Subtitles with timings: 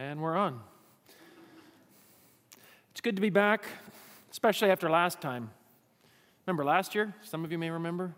[0.00, 0.58] And we're on.
[2.90, 3.66] It's good to be back,
[4.30, 5.50] especially after last time.
[6.46, 7.14] Remember last year?
[7.20, 8.14] Some of you may remember.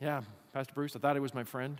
[0.00, 0.22] Yeah,
[0.54, 1.78] Pastor Bruce, I thought he was my friend.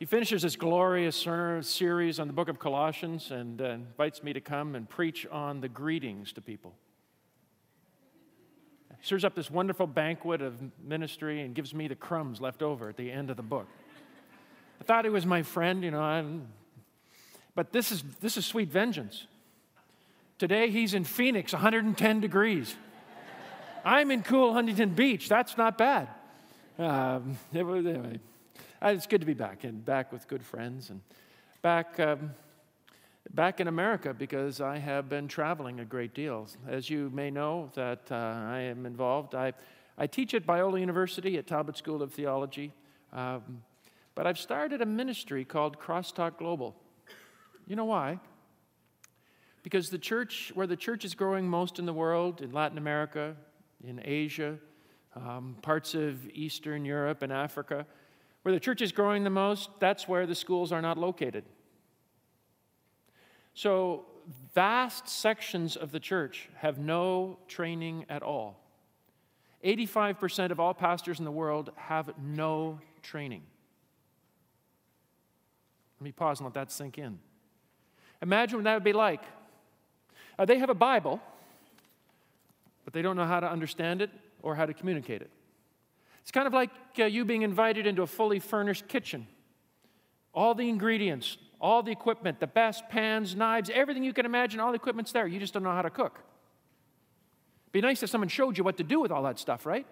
[0.00, 1.14] He finishes this glorious
[1.60, 5.60] series on the book of Colossians and uh, invites me to come and preach on
[5.60, 6.74] the greetings to people.
[8.98, 12.88] He serves up this wonderful banquet of ministry and gives me the crumbs left over
[12.88, 13.68] at the end of the book.
[14.80, 16.24] I thought he was my friend, you know, I,
[17.54, 19.26] but this is, this is sweet vengeance.
[20.38, 22.74] Today he's in Phoenix, 110 degrees.
[23.84, 25.28] I'm in cool Huntington Beach.
[25.28, 26.08] That's not bad.
[26.78, 28.18] Um, anyway,
[28.82, 31.00] uh, it's good to be back and back with good friends and
[31.62, 32.32] back, um,
[33.32, 36.48] back in America because I have been traveling a great deal.
[36.66, 39.34] As you may know, that uh, I am involved.
[39.34, 39.52] I,
[39.98, 42.72] I teach at Biola University at Talbot School of Theology,
[43.12, 43.62] um,
[44.14, 46.74] but I've started a ministry called Crosstalk Global.
[47.72, 48.18] You know why?
[49.62, 53.34] Because the church, where the church is growing most in the world, in Latin America,
[53.82, 54.58] in Asia,
[55.16, 57.86] um, parts of Eastern Europe and Africa,
[58.42, 61.44] where the church is growing the most, that's where the schools are not located.
[63.54, 64.04] So,
[64.54, 68.60] vast sections of the church have no training at all.
[69.64, 73.44] 85% of all pastors in the world have no training.
[75.98, 77.18] Let me pause and let that sink in.
[78.22, 79.22] Imagine what that would be like.
[80.38, 81.20] Uh, they have a Bible,
[82.84, 84.10] but they don't know how to understand it
[84.42, 85.30] or how to communicate it.
[86.22, 89.26] It's kind of like uh, you being invited into a fully furnished kitchen.
[90.32, 94.70] All the ingredients, all the equipment, the best pans, knives, everything you can imagine, all
[94.70, 95.26] the equipment's there.
[95.26, 96.20] You just don't know how to cook.
[97.66, 99.86] It'd Be nice if someone showed you what to do with all that stuff, right?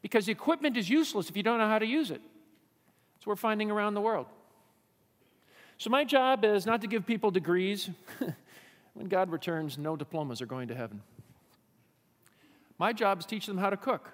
[0.00, 2.20] Because the equipment is useless if you don't know how to use it.
[3.14, 4.26] That's what we're finding around the world.
[5.78, 7.90] So, my job is not to give people degrees.
[8.94, 11.02] when God returns, no diplomas are going to heaven.
[12.78, 14.12] My job is teach them how to cook.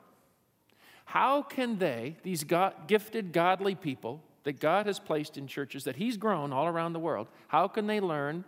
[1.05, 5.97] How can they, these God, gifted, godly people that God has placed in churches that
[5.97, 8.45] He's grown all around the world, how can they learn?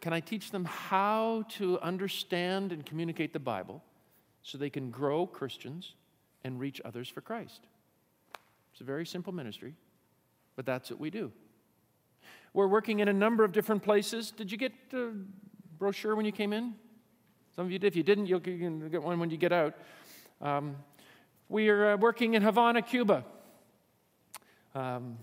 [0.00, 3.82] Can I teach them how to understand and communicate the Bible
[4.42, 5.94] so they can grow Christians
[6.42, 7.60] and reach others for Christ?
[8.72, 9.74] It's a very simple ministry.
[10.56, 11.32] But that's what we do.
[12.54, 14.30] We're working in a number of different places.
[14.30, 15.10] Did you get a
[15.78, 16.74] brochure when you came in?
[17.56, 17.88] Some of you did.
[17.88, 19.74] If you didn't, you'll get one when you get out.
[20.40, 20.76] Um,
[21.48, 23.24] we are uh, working in Havana, Cuba,
[24.74, 25.18] um,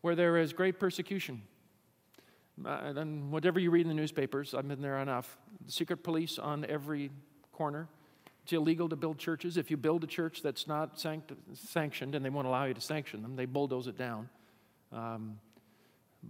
[0.00, 1.42] where there is great persecution.
[2.64, 5.38] Uh, and whatever you read in the newspapers, I've been there enough.
[5.64, 7.10] The secret police on every
[7.52, 7.88] corner.
[8.42, 9.56] It's illegal to build churches.
[9.56, 12.80] If you build a church that's not sanct- sanctioned and they won't allow you to
[12.80, 14.28] sanction them, they bulldoze it down.
[14.92, 15.38] Um,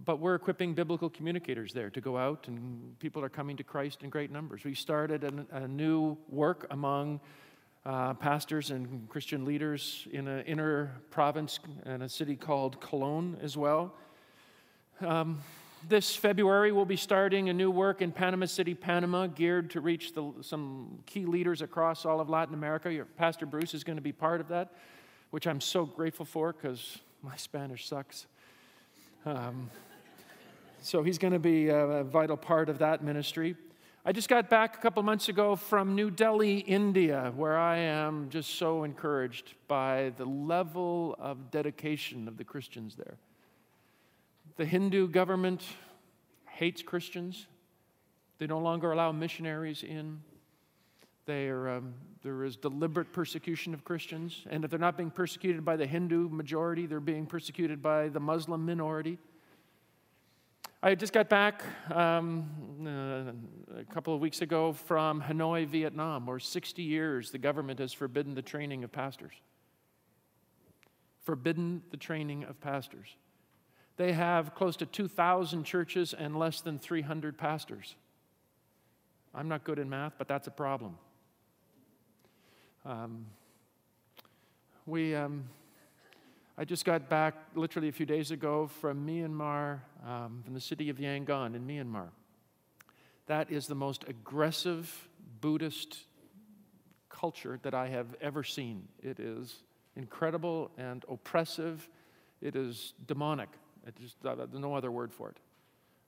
[0.05, 4.01] but we're equipping biblical communicators there to go out, and people are coming to Christ
[4.01, 4.63] in great numbers.
[4.63, 7.19] We started an, a new work among
[7.85, 13.55] uh, pastors and Christian leaders in an inner province in a city called Colón as
[13.55, 13.93] well.
[15.01, 15.41] Um,
[15.89, 20.13] this February, we'll be starting a new work in Panama City, Panama, geared to reach
[20.13, 22.91] the, some key leaders across all of Latin America.
[22.91, 24.73] Your Pastor Bruce is going to be part of that,
[25.31, 28.27] which I'm so grateful for because my Spanish sucks.
[29.25, 29.69] Um,
[30.81, 33.55] so he's going to be a vital part of that ministry.
[34.05, 38.29] I just got back a couple months ago from New Delhi, India, where I am
[38.29, 43.15] just so encouraged by the level of dedication of the Christians there.
[44.57, 45.63] The Hindu government
[46.45, 47.47] hates Christians,
[48.39, 50.19] they no longer allow missionaries in.
[51.25, 54.45] They are, um, there is deliberate persecution of Christians.
[54.49, 58.19] And if they're not being persecuted by the Hindu majority, they're being persecuted by the
[58.19, 59.17] Muslim minority.
[60.81, 62.49] I just got back um,
[62.85, 67.93] uh, a couple of weeks ago from Hanoi, Vietnam, where 60 years the government has
[67.93, 69.33] forbidden the training of pastors.
[71.23, 73.15] Forbidden the training of pastors.
[73.95, 77.95] They have close to 2,000 churches and less than 300 pastors.
[79.35, 80.97] I'm not good in math, but that's a problem.
[82.85, 83.27] Um,
[84.85, 85.45] we, um,
[86.57, 90.89] I just got back literally a few days ago from Myanmar, um, from the city
[90.89, 92.09] of Yangon in Myanmar.
[93.27, 95.07] That is the most aggressive
[95.39, 95.97] Buddhist
[97.09, 98.89] culture that I have ever seen.
[99.01, 99.63] It is
[99.95, 101.87] incredible and oppressive.
[102.41, 103.49] It is demonic.
[103.87, 105.37] It just, uh, no other word for it.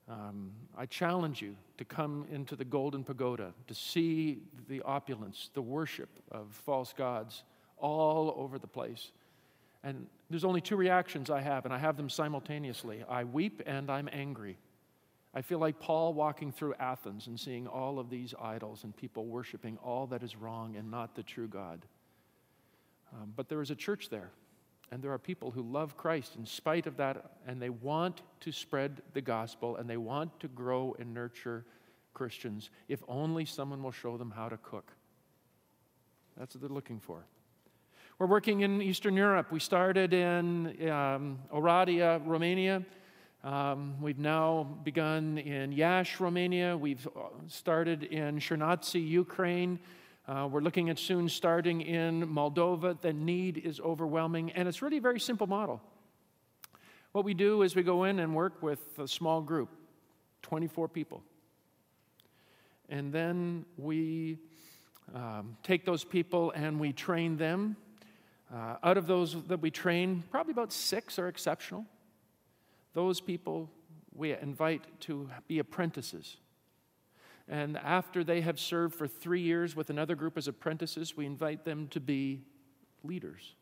[0.08, 4.38] Um, I challenge you to come into the Golden Pagoda, to see
[4.68, 7.42] the opulence, the worship of false gods
[7.78, 9.10] all over the place,
[9.86, 13.88] And there's only two reactions I have, and I have them simultaneously I weep and
[13.88, 14.58] I'm angry.
[15.32, 19.26] I feel like Paul walking through Athens and seeing all of these idols and people
[19.26, 21.86] worshiping all that is wrong and not the true God.
[23.12, 24.30] Um, but there is a church there,
[24.90, 28.52] and there are people who love Christ in spite of that, and they want to
[28.52, 31.64] spread the gospel and they want to grow and nurture
[32.14, 34.92] Christians if only someone will show them how to cook.
[36.38, 37.24] That's what they're looking for.
[38.18, 39.52] We're working in Eastern Europe.
[39.52, 42.82] We started in um, Oradea, Romania.
[43.44, 46.76] Um, we've now begun in Iași, Romania.
[46.76, 49.78] We've uh, started in Chernivtsi, Ukraine.
[50.28, 53.00] Uh, we're looking at soon starting in Moldova.
[53.00, 55.80] The need is overwhelming, and it's really a very simple model.
[57.12, 59.68] What we do is we go in and work with a small group,
[60.42, 61.22] 24 people.
[62.88, 64.38] And then we
[65.14, 67.76] um, take those people and we train them.
[68.52, 71.86] Uh, out of those that we train, probably about six are exceptional.
[72.94, 73.70] Those people
[74.12, 76.36] we invite to be apprentices.
[77.48, 81.64] And after they have served for three years with another group as apprentices, we invite
[81.64, 82.42] them to be
[83.04, 83.54] leaders.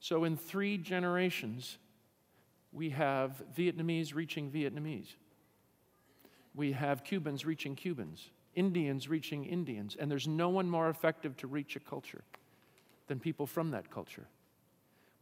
[0.00, 1.78] So, in three generations,
[2.72, 5.14] we have Vietnamese reaching Vietnamese.
[6.54, 11.46] We have Cubans reaching Cubans, Indians reaching Indians, and there's no one more effective to
[11.46, 12.24] reach a culture
[13.06, 14.26] than people from that culture.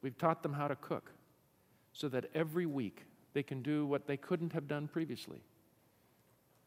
[0.03, 1.11] We've taught them how to cook
[1.93, 5.43] so that every week they can do what they couldn't have done previously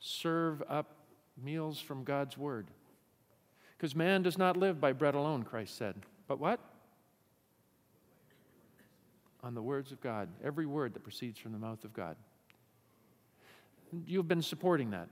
[0.03, 0.97] serve up
[1.41, 2.67] meals from God's Word.
[3.77, 5.95] Because man does not live by bread alone, Christ said.
[6.27, 6.59] But what?
[9.43, 12.15] On the words of God, every word that proceeds from the mouth of God.
[14.05, 15.07] You've been supporting that.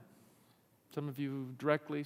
[0.94, 2.04] Some of you directly,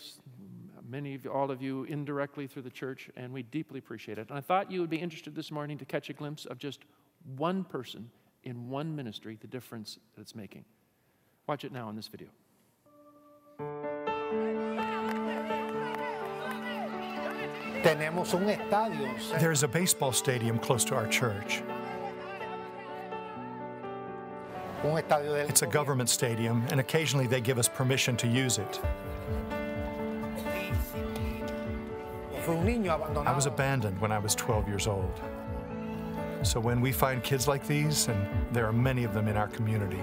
[0.88, 4.29] many of you, all of you indirectly through the church, and we deeply appreciate it.
[4.29, 6.85] And I thought you would be interested this morning to catch a glimpse of just
[7.37, 8.11] one person
[8.44, 10.65] in one ministry, the difference that it's making.
[11.49, 12.29] Watch it now in this video.
[19.38, 21.62] There's a baseball stadium close to our church.
[25.49, 28.81] It's a government stadium, and occasionally they give us permission to use it.
[33.26, 35.20] I was abandoned when I was 12 years old.
[36.43, 39.49] So when we find kids like these, and there are many of them in our
[39.49, 40.02] community,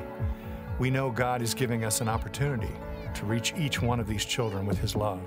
[0.79, 2.71] we know God is giving us an opportunity
[3.15, 5.21] to reach each one of these children with His love.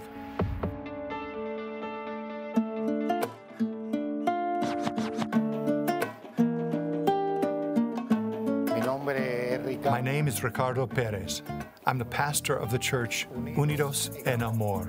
[9.85, 11.43] My name is Ricardo Perez.
[11.87, 14.85] I'm the pastor of the church Unidos en Amor,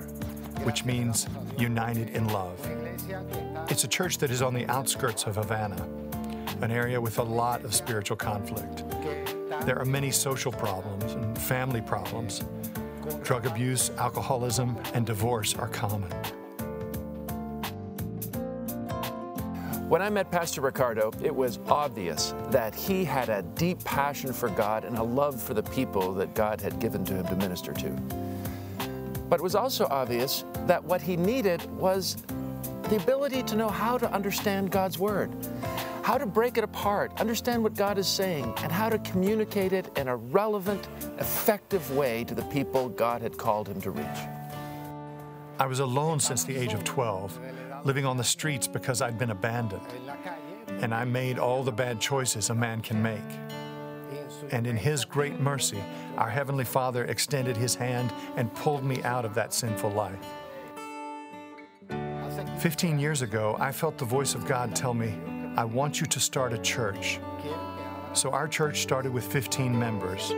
[0.64, 2.58] which means united in love.
[3.70, 5.80] It's a church that is on the outskirts of Havana,
[6.62, 8.84] an area with a lot of spiritual conflict.
[9.64, 12.42] There are many social problems and family problems.
[13.28, 16.10] Drug abuse, alcoholism, and divorce are common.
[19.86, 24.48] When I met Pastor Ricardo, it was obvious that he had a deep passion for
[24.48, 27.74] God and a love for the people that God had given to him to minister
[27.74, 27.90] to.
[29.28, 32.16] But it was also obvious that what he needed was
[32.84, 35.30] the ability to know how to understand God's Word,
[36.08, 39.90] how to break it apart, understand what God is saying, and how to communicate it
[39.98, 40.88] in a relevant,
[41.18, 44.20] effective way to the people God had called him to reach.
[45.58, 47.38] I was alone since the age of 12,
[47.84, 49.82] living on the streets because I'd been abandoned.
[50.80, 53.20] And I made all the bad choices a man can make.
[54.50, 55.84] And in His great mercy,
[56.16, 60.24] our Heavenly Father extended His hand and pulled me out of that sinful life.
[62.58, 65.14] Fifteen years ago, I felt the voice of God tell me,
[65.58, 67.18] I want you to start a church.
[68.12, 70.32] So our church started with 15 members.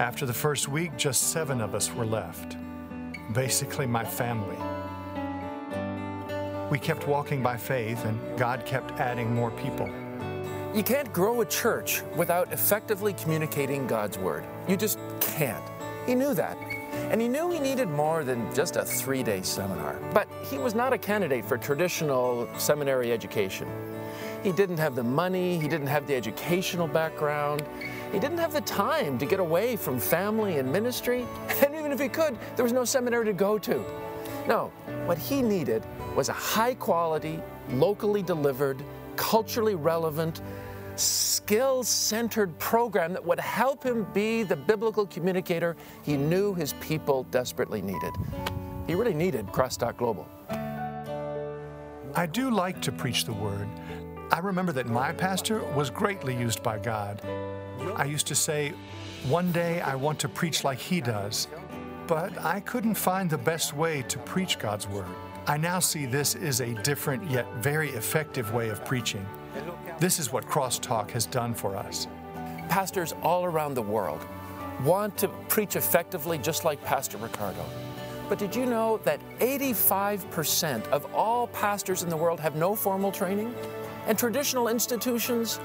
[0.00, 2.56] After the first week, just seven of us were left.
[3.32, 4.56] Basically, my family.
[6.68, 9.86] We kept walking by faith, and God kept adding more people.
[10.74, 14.44] You can't grow a church without effectively communicating God's Word.
[14.66, 15.62] You just can't.
[16.06, 16.58] He knew that.
[17.10, 19.98] And he knew he needed more than just a three day seminar.
[20.12, 23.68] But he was not a candidate for traditional seminary education.
[24.42, 27.62] He didn't have the money, he didn't have the educational background,
[28.12, 31.26] he didn't have the time to get away from family and ministry.
[31.62, 33.84] And even if he could, there was no seminary to go to.
[34.48, 34.72] No,
[35.04, 35.84] what he needed
[36.16, 38.82] was a high quality, locally delivered,
[39.16, 40.40] culturally relevant,
[40.96, 47.24] skill centered program that would help him be the biblical communicator he knew his people
[47.30, 48.12] desperately needed.
[48.86, 50.28] He really needed Crosstalk Global.
[52.14, 53.68] I do like to preach the word,
[54.32, 57.20] I remember that my pastor was greatly used by God.
[57.96, 58.72] I used to say,
[59.28, 61.48] one day I want to preach like he does,
[62.06, 65.06] but I couldn't find the best way to preach God's Word.
[65.48, 69.26] I now see this is a different yet very effective way of preaching.
[70.00, 72.08] This is what Crosstalk has done for us.
[72.70, 74.26] Pastors all around the world
[74.82, 77.62] want to preach effectively just like Pastor Ricardo.
[78.26, 83.12] But did you know that 85% of all pastors in the world have no formal
[83.12, 83.54] training?
[84.06, 85.60] And traditional institutions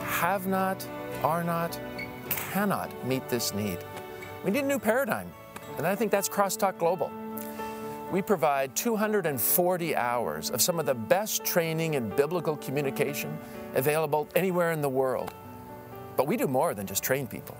[0.00, 0.86] have not,
[1.22, 1.80] are not,
[2.28, 3.78] cannot meet this need.
[4.44, 5.32] We need a new paradigm,
[5.78, 7.10] and I think that's Crosstalk Global.
[8.14, 13.36] We provide 240 hours of some of the best training in biblical communication
[13.74, 15.34] available anywhere in the world.
[16.16, 17.56] But we do more than just train people.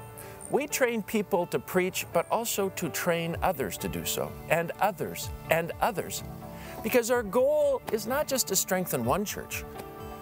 [0.52, 5.28] We train people to preach, but also to train others to do so, and others,
[5.50, 6.22] and others.
[6.84, 9.64] Because our goal is not just to strengthen one church,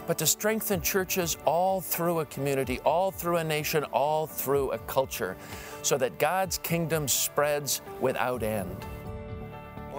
[0.06, 4.78] but to strengthen churches all through a community, all through a nation, all through a
[4.78, 5.36] culture,
[5.82, 8.74] so that God's kingdom spreads without end.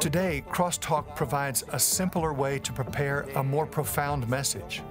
[0.03, 4.83] Today, Crosstalk provides a simpler way to prepare a more profound message.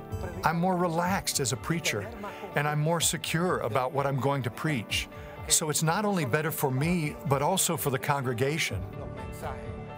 [0.42, 2.08] I'm more relaxed as a preacher,
[2.56, 5.08] and I'm more secure about what I'm going to preach.
[5.48, 8.80] So it's not only better for me, but also for the congregation.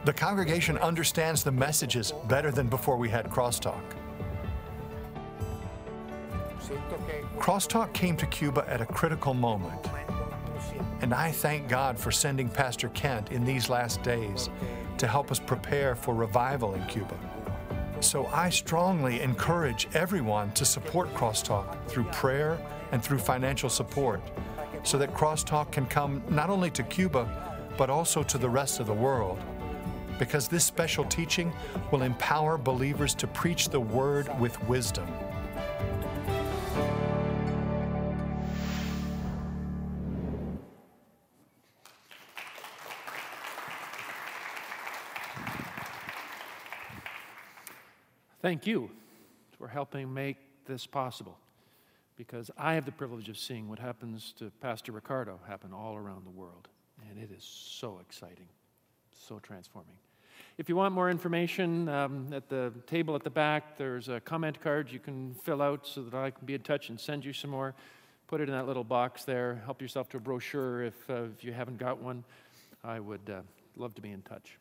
[0.04, 3.85] The congregation understands the messages better than before we had Crosstalk.
[7.38, 9.87] Crosstalk came to Cuba at a critical moment.
[11.02, 14.50] And I thank God for sending Pastor Kent in these last days
[14.99, 17.17] to help us prepare for revival in Cuba.
[18.01, 22.59] So I strongly encourage everyone to support Crosstalk through prayer
[22.93, 24.21] and through financial support
[24.83, 27.27] so that Crosstalk can come not only to Cuba,
[27.77, 29.39] but also to the rest of the world.
[30.19, 31.53] Because this special teaching
[31.91, 35.09] will empower believers to preach the word with wisdom.
[48.45, 48.91] Thank you
[49.57, 50.37] for helping make
[50.67, 51.39] this possible
[52.15, 56.27] because I have the privilege of seeing what happens to Pastor Ricardo happen all around
[56.27, 56.69] the world.
[57.09, 58.49] And it is so exciting,
[59.15, 59.97] so transforming.
[60.59, 64.61] If you want more information, um, at the table at the back, there's a comment
[64.61, 67.33] card you can fill out so that I can be in touch and send you
[67.33, 67.75] some more.
[68.27, 69.63] Put it in that little box there.
[69.65, 72.25] Help yourself to a brochure if, uh, if you haven't got one.
[72.85, 73.41] I would uh,
[73.79, 74.59] love to be in touch.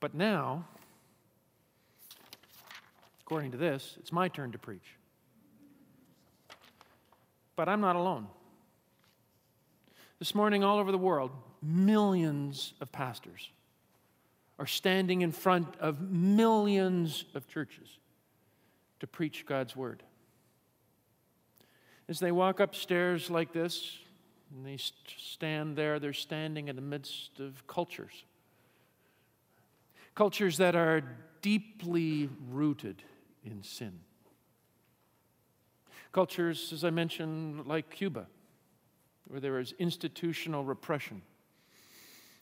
[0.00, 0.64] But now,
[3.20, 4.96] according to this, it's my turn to preach.
[7.54, 8.26] But I'm not alone.
[10.18, 11.30] This morning, all over the world,
[11.62, 13.50] millions of pastors
[14.58, 17.98] are standing in front of millions of churches
[19.00, 20.02] to preach God's word.
[22.08, 23.98] As they walk upstairs like this,
[24.50, 24.78] and they
[25.16, 28.24] stand there, they're standing in the midst of cultures
[30.20, 31.02] cultures that are
[31.40, 33.02] deeply rooted
[33.42, 34.00] in sin.
[36.12, 38.26] Cultures, as I mentioned, like Cuba,
[39.28, 41.22] where there is institutional repression,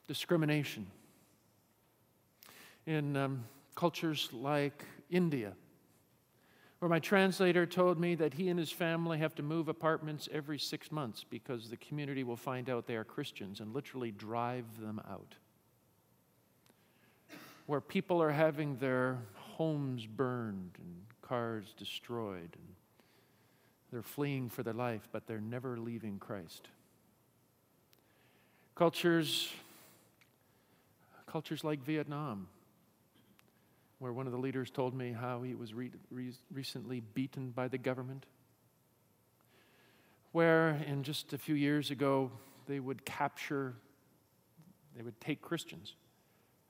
[0.09, 0.89] discrimination.
[2.85, 3.45] In um,
[3.77, 5.53] cultures like India,
[6.81, 10.59] where my translator told me that he and his family have to move apartments every
[10.59, 15.01] six months because the community will find out they are Christians and literally drive them
[15.09, 15.37] out
[17.69, 22.75] where people are having their homes burned and cars destroyed and
[23.93, 26.69] they're fleeing for their life, but they're never leaving Christ.
[28.75, 29.51] Cultures,
[31.27, 32.49] cultures like Vietnam,
[33.99, 37.69] where one of the leaders told me how he was re- re- recently beaten by
[37.69, 38.25] the government,
[40.33, 42.31] where in just a few years ago
[42.67, 43.75] they would capture,
[44.97, 45.93] they would take Christians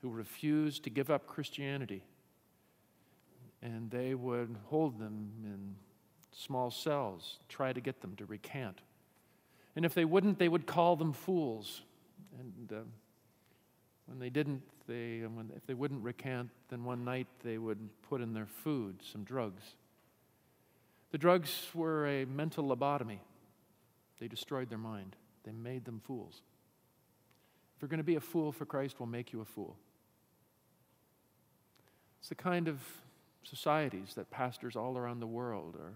[0.02, 2.02] who refused to give up Christianity.
[3.62, 5.74] And they would hold them in
[6.32, 8.80] small cells, try to get them to recant.
[9.74, 11.82] And if they wouldn't, they would call them fools.
[12.38, 12.82] And uh,
[14.06, 17.78] when they didn't, they, when, if they wouldn't recant, then one night they would
[18.08, 19.62] put in their food some drugs.
[21.10, 23.18] The drugs were a mental lobotomy.
[24.20, 26.42] They destroyed their mind, they made them fools.
[27.76, 29.76] If you're going to be a fool for Christ, we'll make you a fool.
[32.20, 32.80] It's the kind of
[33.42, 35.94] societies that pastors all around the world are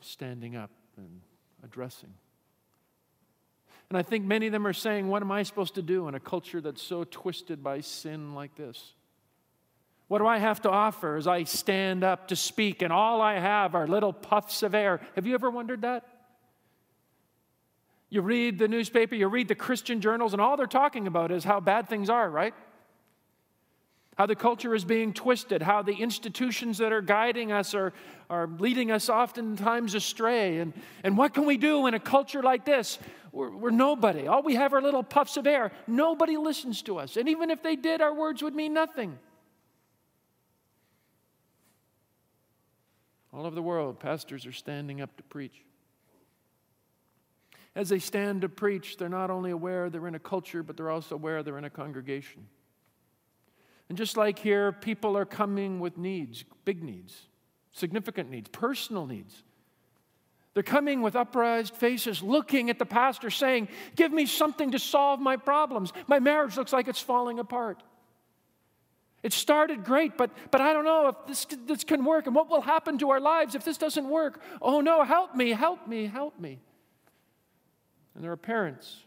[0.00, 1.20] standing up and
[1.64, 2.12] addressing.
[3.88, 6.14] And I think many of them are saying, What am I supposed to do in
[6.14, 8.94] a culture that's so twisted by sin like this?
[10.06, 13.38] What do I have to offer as I stand up to speak and all I
[13.38, 15.00] have are little puffs of air?
[15.14, 16.04] Have you ever wondered that?
[18.08, 21.44] You read the newspaper, you read the Christian journals, and all they're talking about is
[21.44, 22.54] how bad things are, right?
[24.20, 27.94] How the culture is being twisted, how the institutions that are guiding us are,
[28.28, 30.58] are leading us oftentimes astray.
[30.58, 32.98] And, and what can we do in a culture like this?
[33.32, 34.26] We're, we're nobody.
[34.26, 35.72] All we have are little puffs of air.
[35.86, 37.16] Nobody listens to us.
[37.16, 39.18] And even if they did, our words would mean nothing.
[43.32, 45.64] All over the world, pastors are standing up to preach.
[47.74, 50.90] As they stand to preach, they're not only aware they're in a culture, but they're
[50.90, 52.46] also aware they're in a congregation.
[53.90, 57.26] And just like here, people are coming with needs, big needs,
[57.72, 59.42] significant needs, personal needs.
[60.54, 63.66] They're coming with upraised faces, looking at the pastor, saying,
[63.96, 65.92] Give me something to solve my problems.
[66.06, 67.82] My marriage looks like it's falling apart.
[69.24, 72.48] It started great, but, but I don't know if this, this can work and what
[72.48, 74.40] will happen to our lives if this doesn't work.
[74.62, 76.60] Oh no, help me, help me, help me.
[78.14, 79.02] And there are parents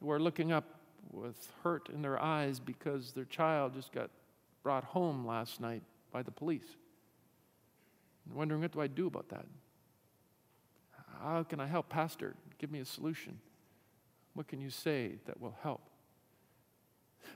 [0.00, 0.77] who are looking up
[1.10, 4.10] with hurt in their eyes because their child just got
[4.62, 6.76] brought home last night by the police.
[8.26, 9.46] And wondering, what do I do about that?
[11.22, 11.88] How can I help?
[11.88, 13.38] Pastor, give me a solution.
[14.34, 15.80] What can you say that will help?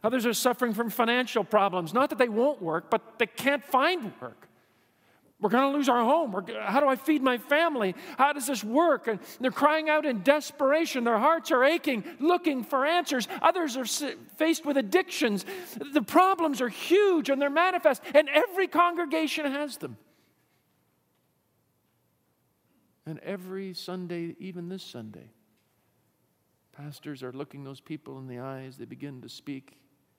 [0.04, 1.92] Others are suffering from financial problems.
[1.92, 4.48] Not that they won't work, but they can't find work.
[5.42, 6.32] We're going to lose our home.
[6.60, 7.96] How do I feed my family?
[8.16, 9.08] How does this work?
[9.08, 11.02] And they're crying out in desperation.
[11.02, 13.26] Their hearts are aching, looking for answers.
[13.42, 13.84] Others are
[14.36, 15.44] faced with addictions.
[15.92, 19.96] The problems are huge and they're manifest, and every congregation has them.
[23.04, 25.28] And every Sunday, even this Sunday,
[26.70, 28.76] pastors are looking those people in the eyes.
[28.76, 29.76] They begin to speak.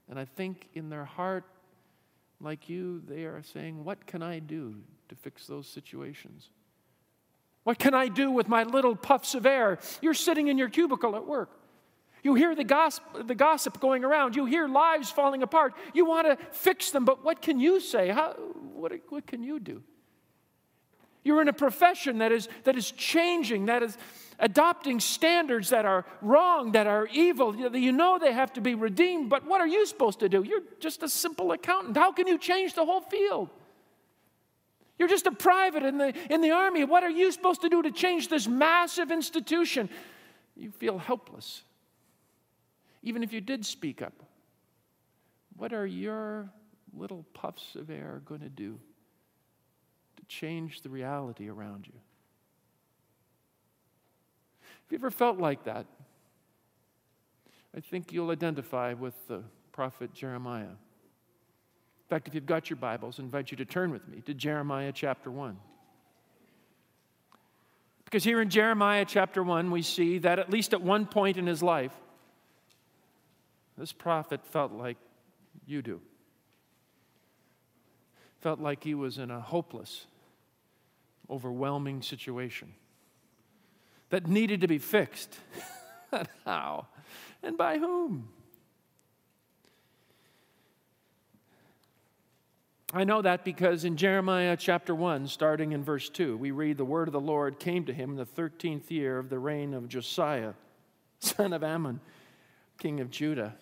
[0.10, 1.46] And I think in their heart,
[2.42, 6.50] like you, they are saying, What can I do to fix those situations?
[7.64, 9.80] What can I do with my little puffs of air?
[10.02, 11.50] You're sitting in your cubicle at work.
[12.24, 14.36] You hear the gossip, the gossip going around.
[14.36, 15.74] You hear lives falling apart.
[15.94, 18.10] You want to fix them, but what can you say?
[18.10, 18.34] How,
[18.74, 19.84] what, what can you do?
[21.24, 23.98] You're in a profession that is, that is changing, that is
[24.40, 27.56] adopting standards that are wrong, that are evil.
[27.56, 30.44] You know they have to be redeemed, but what are you supposed to do?
[30.44, 31.96] You're just a simple accountant.
[31.96, 33.50] How can you change the whole field?
[35.04, 36.86] You're just a private in the, in the army.
[36.86, 39.90] What are you supposed to do to change this massive institution?
[40.56, 41.64] You feel helpless.
[43.02, 44.14] Even if you did speak up,
[45.58, 46.50] what are your
[46.94, 48.80] little puffs of air going to do
[50.16, 52.00] to change the reality around you?
[54.62, 55.86] Have you ever felt like that?
[57.76, 60.78] I think you'll identify with the prophet Jeremiah.
[62.14, 64.36] In fact, if you've got your Bibles, I invite you to turn with me to
[64.36, 65.58] Jeremiah chapter 1.
[68.06, 71.48] Because here in Jeremiah chapter 1, we see that at least at one point in
[71.48, 71.92] his life,
[73.80, 74.98] this prophet felt like
[75.66, 76.02] you do.
[78.42, 80.06] Felt like he was in a hopeless,
[81.32, 82.76] overwhelming situation
[84.12, 85.36] that needed to be fixed.
[86.46, 86.86] how?
[87.42, 88.30] And by whom?
[92.96, 96.86] I know that because in Jeremiah chapter 1, starting in verse 2, we read the
[96.86, 99.90] word of the Lord came to him in the 13th year of the reign of
[99.90, 100.54] Josiah,
[101.18, 102.00] son of Amon,
[102.78, 103.56] king of Judah.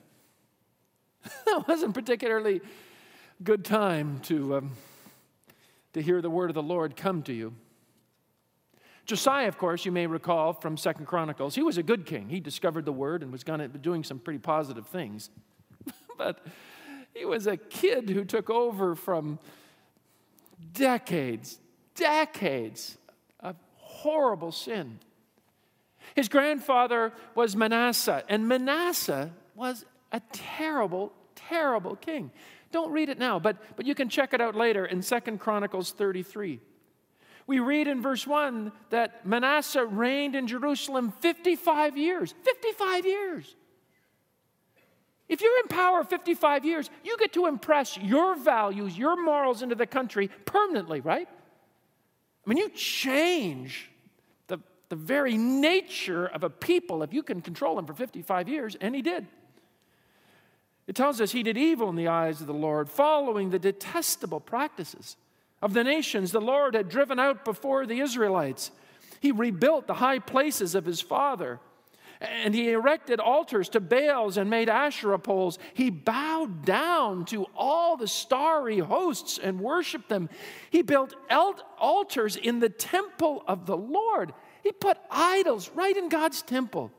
[1.45, 2.59] that wasn't particularly
[3.41, 4.71] good time to, um,
[5.93, 7.53] to hear the word of the Lord come to you.
[9.05, 12.27] Josiah, of course, you may recall from Second Chronicles, he was a good king.
[12.27, 15.29] He discovered the word and was gonna, doing some pretty positive things.
[16.17, 16.45] but
[17.13, 19.39] he was a kid who took over from
[20.73, 21.59] decades,
[21.95, 22.97] decades
[23.39, 24.99] of horrible sin.
[26.15, 32.31] His grandfather was Manasseh, and Manasseh was a terrible, terrible king.
[32.71, 35.91] Don't read it now, but, but you can check it out later in Second Chronicles
[35.91, 36.59] 33.
[37.47, 42.33] We read in verse 1 that Manasseh reigned in Jerusalem 55 years.
[42.43, 43.55] 55 years.
[45.31, 49.75] If you're in power 55 years, you get to impress your values, your morals into
[49.75, 51.25] the country permanently, right?
[52.45, 53.89] I mean, you change
[54.47, 58.75] the, the very nature of a people if you can control them for 55 years,
[58.81, 59.25] and he did.
[60.85, 64.41] It tells us he did evil in the eyes of the Lord, following the detestable
[64.41, 65.15] practices
[65.61, 68.71] of the nations the Lord had driven out before the Israelites.
[69.21, 71.61] He rebuilt the high places of his father
[72.21, 75.57] And he erected altars to Baals and made Asherah poles.
[75.73, 80.29] He bowed down to all the starry hosts and worshiped them.
[80.69, 81.15] He built
[81.79, 84.33] altars in the temple of the Lord.
[84.61, 86.91] He put idols right in God's temple.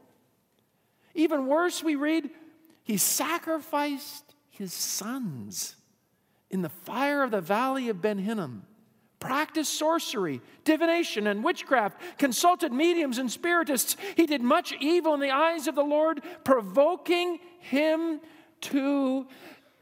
[1.15, 2.29] Even worse, we read,
[2.83, 5.77] he sacrificed his sons
[6.51, 8.67] in the fire of the valley of Ben Hinnom
[9.23, 13.97] practiced sorcery, divination, and witchcraft, consulted mediums and spiritists.
[14.17, 18.21] He did much evil in the eyes of the Lord, provoking him
[18.63, 19.29] to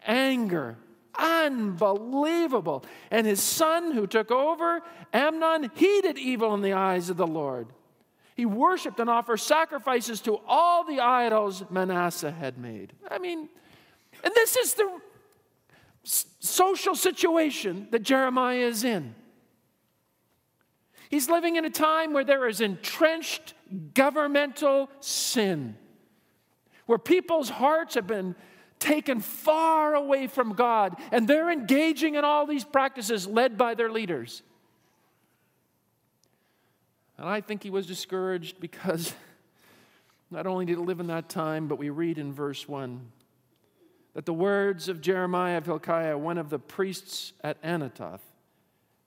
[0.07, 0.77] anger.
[1.19, 2.85] Unbelievable.
[3.11, 4.83] And his son, who took over,
[5.15, 7.69] Amon, he did evil in the eyes of the Lord.
[8.37, 12.93] He worshiped and offered sacrifices to all the idols Manasseh had made.
[13.11, 13.49] I mean,
[14.23, 15.01] and this is the
[16.03, 19.15] social situation that Jeremiah is in.
[21.11, 23.55] He's living in a time where there is entrenched
[23.95, 25.77] governmental sin,
[26.87, 28.37] where people's hearts have been
[28.79, 33.91] taken far away from God, and they're engaging in all these practices led by their
[33.91, 34.43] leaders.
[37.19, 39.13] And I think he was discouraged because
[40.31, 43.01] not only did he live in that time, but we read in verse 1
[44.15, 48.21] that the words of Jeremiah of Hilkiah, one of the priests at Anathoth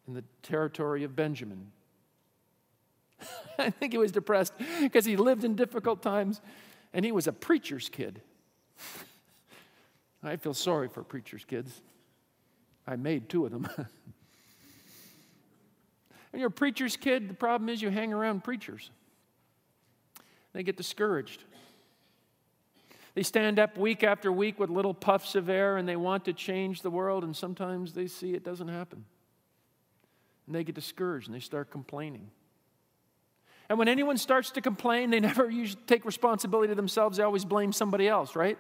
[0.05, 1.71] in the territory of Benjamin,
[3.59, 6.41] I think he was depressed because he lived in difficult times
[6.93, 8.21] and he was a preacher's kid.
[10.23, 11.81] I feel sorry for preacher's kids.
[12.87, 13.67] I made two of them.
[16.31, 18.91] when you're a preacher's kid, the problem is you hang around preachers.
[20.53, 21.43] They get discouraged.
[23.15, 26.33] They stand up week after week with little puffs of air and they want to
[26.33, 29.05] change the world, and sometimes they see it doesn't happen.
[30.47, 32.29] And they get discouraged and they start complaining.
[33.69, 37.17] And when anyone starts to complain, they never usually take responsibility to themselves.
[37.17, 38.57] They always blame somebody else, right?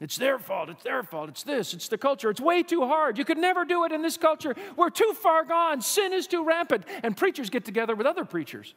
[0.00, 2.30] It's their fault, it's their fault, it's this, it's the culture.
[2.30, 3.18] It's way too hard.
[3.18, 4.54] You could never do it in this culture.
[4.76, 5.80] We're too far gone.
[5.80, 6.84] Sin is too rampant.
[7.02, 8.74] And preachers get together with other preachers.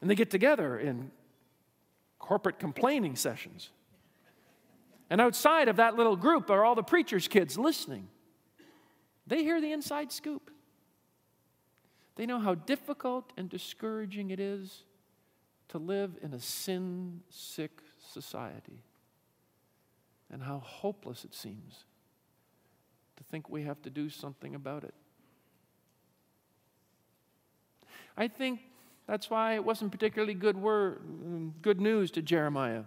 [0.00, 1.10] And they get together in
[2.20, 3.70] corporate complaining sessions.
[5.10, 8.08] And outside of that little group are all the preachers' kids listening.
[9.26, 10.50] They hear the inside scoop.
[12.18, 14.82] They know how difficult and discouraging it is
[15.68, 17.80] to live in a sin sick
[18.12, 18.82] society
[20.28, 21.84] and how hopeless it seems
[23.18, 24.94] to think we have to do something about it.
[28.16, 28.62] I think
[29.06, 31.00] that's why it wasn't particularly good, word,
[31.62, 32.82] good news to Jeremiah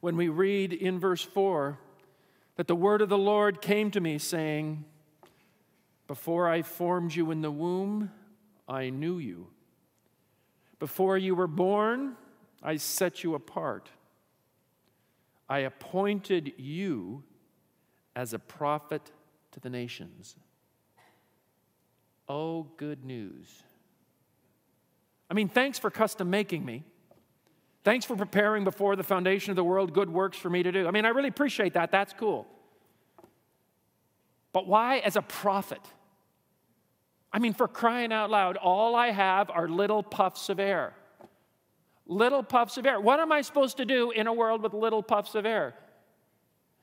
[0.00, 1.78] when we read in verse 4
[2.56, 4.84] that the word of the Lord came to me saying,
[6.06, 8.10] before I formed you in the womb,
[8.68, 9.48] I knew you.
[10.78, 12.16] Before you were born,
[12.62, 13.88] I set you apart.
[15.48, 17.22] I appointed you
[18.16, 19.10] as a prophet
[19.52, 20.36] to the nations.
[22.28, 23.62] Oh, good news.
[25.30, 26.84] I mean, thanks for custom making me.
[27.82, 30.88] Thanks for preparing before the foundation of the world good works for me to do.
[30.88, 31.90] I mean, I really appreciate that.
[31.90, 32.46] That's cool.
[34.52, 35.80] But why as a prophet?
[37.34, 40.94] I mean, for crying out loud, all I have are little puffs of air.
[42.06, 43.00] Little puffs of air.
[43.00, 45.74] What am I supposed to do in a world with little puffs of air?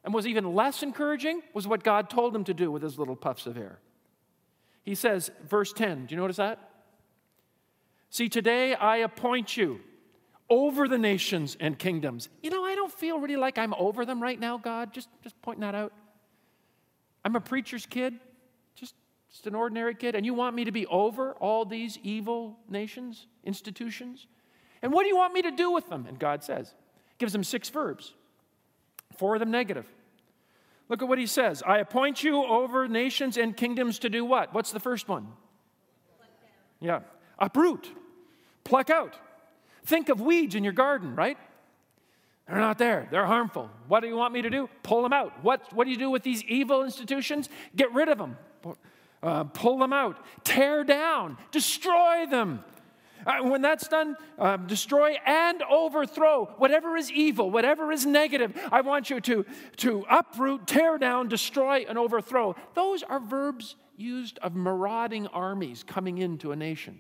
[0.03, 3.15] And was even less encouraging was what God told him to do with his little
[3.15, 3.79] puffs of air.
[4.83, 6.59] He says, verse 10, do you notice that?
[8.09, 9.79] See, today I appoint you
[10.49, 12.27] over the nations and kingdoms.
[12.43, 14.91] You know, I don't feel really like I'm over them right now, God.
[14.91, 15.93] Just, just pointing that out.
[17.23, 18.15] I'm a preacher's kid,
[19.31, 23.27] just an ordinary kid, and you want me to be over all these evil nations,
[23.43, 24.27] institutions?
[24.81, 26.05] And what do you want me to do with them?
[26.07, 26.73] And God says,
[27.17, 28.13] gives them six verbs,
[29.17, 29.85] four of them negative.
[30.89, 34.53] Look at what he says I appoint you over nations and kingdoms to do what?
[34.53, 35.27] What's the first one?
[36.81, 37.01] Yeah,
[37.39, 37.89] uproot,
[38.63, 39.15] pluck out.
[39.85, 41.37] Think of weeds in your garden, right?
[42.47, 43.07] They're not there.
[43.09, 43.69] They're harmful.
[43.87, 44.69] What do you want me to do?
[44.83, 45.43] Pull them out.
[45.43, 47.47] What, what do you do with these evil institutions?
[47.75, 48.35] Get rid of them.
[49.23, 50.17] Uh, pull them out.
[50.43, 51.37] Tear down.
[51.51, 52.63] Destroy them.
[53.25, 58.59] Uh, when that's done, uh, destroy and overthrow whatever is evil, whatever is negative.
[58.71, 59.45] I want you to,
[59.77, 62.55] to uproot, tear down, destroy, and overthrow.
[62.73, 66.99] Those are verbs used of marauding armies coming into a nation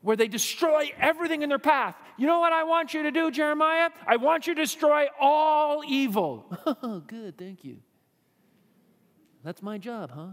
[0.00, 1.96] where they destroy everything in their path.
[2.18, 3.88] You know what I want you to do, Jeremiah?
[4.06, 6.54] I want you to destroy all evil.
[6.66, 7.78] Oh, good, thank you.
[9.42, 10.26] That's my job, huh?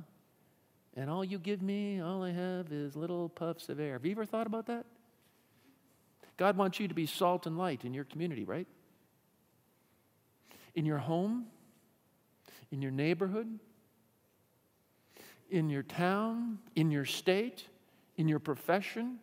[0.95, 3.93] And all you give me, all I have is little puffs of air.
[3.93, 4.85] Have you ever thought about that?
[6.37, 8.67] God wants you to be salt and light in your community, right?
[10.75, 11.45] In your home,
[12.71, 13.59] in your neighborhood,
[15.49, 17.67] in your town, in your state,
[18.17, 19.19] in your profession.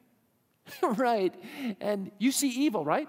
[0.83, 1.35] right.
[1.81, 3.09] And you see evil, right?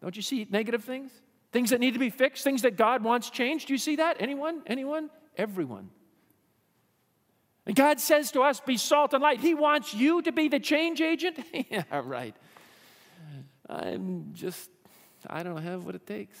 [0.00, 1.10] Don't you see negative things?
[1.52, 3.66] Things that need to be fixed, things that God wants changed.
[3.66, 4.16] Do you see that?
[4.20, 4.62] Anyone?
[4.66, 5.10] Anyone?
[5.36, 5.90] Everyone.
[7.66, 9.40] And God says to us, be salt and light.
[9.40, 11.38] He wants you to be the change agent.
[11.70, 12.34] yeah, right.
[13.68, 14.70] I'm just,
[15.28, 16.36] I don't have what it takes.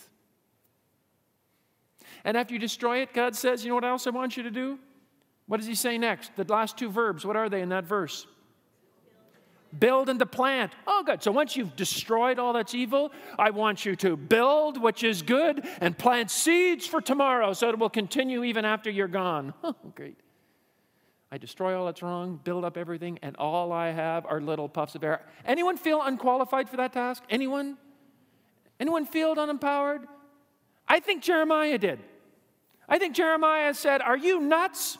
[2.24, 4.50] And after you destroy it, God says, you know what else I want you to
[4.50, 4.78] do?
[5.46, 6.32] What does he say next?
[6.36, 8.26] The last two verbs, what are they in that verse?
[9.78, 10.72] Build and to plant.
[10.86, 11.22] Oh, good.
[11.22, 15.66] So once you've destroyed all that's evil, I want you to build, which is good,
[15.80, 19.54] and plant seeds for tomorrow so it will continue even after you're gone.
[19.64, 20.18] Oh, great.
[21.32, 24.94] I destroy all that's wrong, build up everything, and all I have are little puffs
[24.94, 25.22] of air.
[25.46, 27.22] Anyone feel unqualified for that task?
[27.30, 27.78] Anyone?
[28.78, 30.04] Anyone feel unempowered?
[30.86, 32.00] I think Jeremiah did.
[32.86, 34.98] I think Jeremiah said, Are you nuts?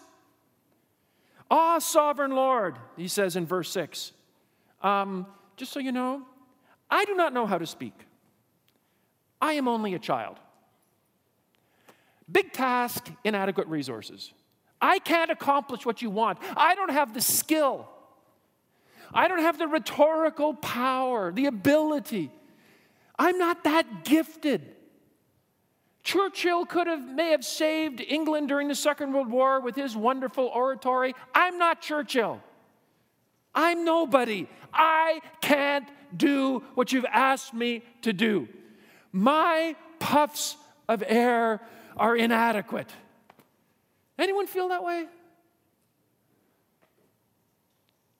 [1.50, 4.12] Ah, sovereign Lord, he says in verse 6.
[4.80, 5.26] Um,
[5.58, 6.22] just so you know,
[6.90, 7.92] I do not know how to speak.
[9.38, 10.38] I am only a child.
[12.30, 14.32] Big task, inadequate resources.
[14.82, 16.38] I can't accomplish what you want.
[16.56, 17.88] I don't have the skill.
[19.14, 22.30] I don't have the rhetorical power, the ability.
[23.18, 24.74] I'm not that gifted.
[26.02, 30.46] Churchill could have, may have saved England during the Second World War with his wonderful
[30.46, 31.14] oratory.
[31.32, 32.40] I'm not Churchill.
[33.54, 34.48] I'm nobody.
[34.74, 38.48] I can't do what you've asked me to do.
[39.12, 40.56] My puffs
[40.88, 41.60] of air
[41.96, 42.90] are inadequate.
[44.22, 45.06] Anyone feel that way?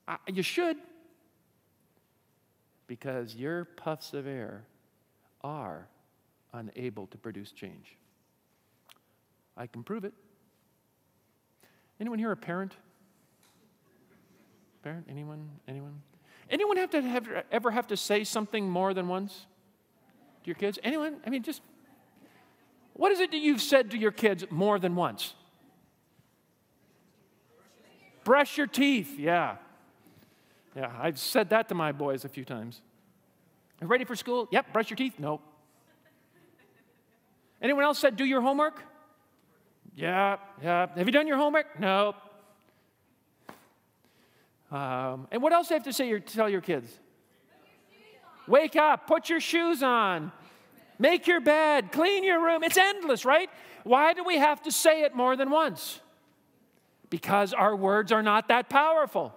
[0.08, 0.76] I, you should.
[2.88, 4.64] Because your puffs of air
[5.44, 5.86] are
[6.52, 7.96] unable to produce change.
[9.56, 10.12] I can prove it.
[12.00, 12.74] Anyone here a parent?
[14.82, 15.06] Parent?
[15.08, 15.48] Anyone?
[15.68, 16.02] Anyone?
[16.50, 19.46] Anyone have to have, ever have to say something more than once
[20.42, 20.80] to your kids?
[20.82, 21.20] Anyone?
[21.24, 21.62] I mean, just
[22.94, 25.34] what is it that you've said to your kids more than once?
[28.24, 29.18] Brush your teeth.
[29.18, 29.56] Yeah.
[30.76, 32.80] Yeah, I've said that to my boys a few times.
[33.80, 34.48] Ready for school?
[34.50, 34.72] Yep.
[34.72, 35.14] Brush your teeth?
[35.18, 35.42] Nope.
[37.61, 38.82] Anyone else said do your homework?
[39.94, 40.87] Yeah, yeah.
[40.96, 41.78] Have you done your homework?
[41.78, 42.16] Nope.
[44.70, 46.08] Um, and what else do you have to say?
[46.08, 46.98] Your, tell your kids?
[48.48, 50.32] Wake up, put your shoes on,
[50.98, 52.64] make your bed, clean your room.
[52.64, 53.48] It's endless, right?
[53.85, 56.00] Why do we have to say it more than once?
[57.12, 59.35] Because our words are not that powerful.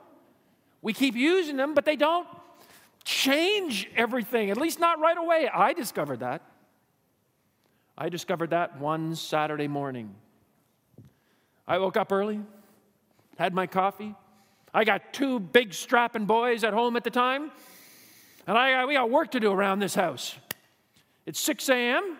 [0.82, 2.26] We keep using them, but they don't
[3.04, 5.50] change everything, at least not right away.
[5.54, 6.42] I discovered that.
[7.98, 10.16] I discovered that one Saturday morning.
[11.68, 12.40] I woke up early,
[13.38, 14.16] had my coffee.
[14.74, 17.52] I got two big strapping boys at home at the time,
[18.48, 20.34] and I, we got work to do around this house.
[21.26, 22.20] It's 6 a.m.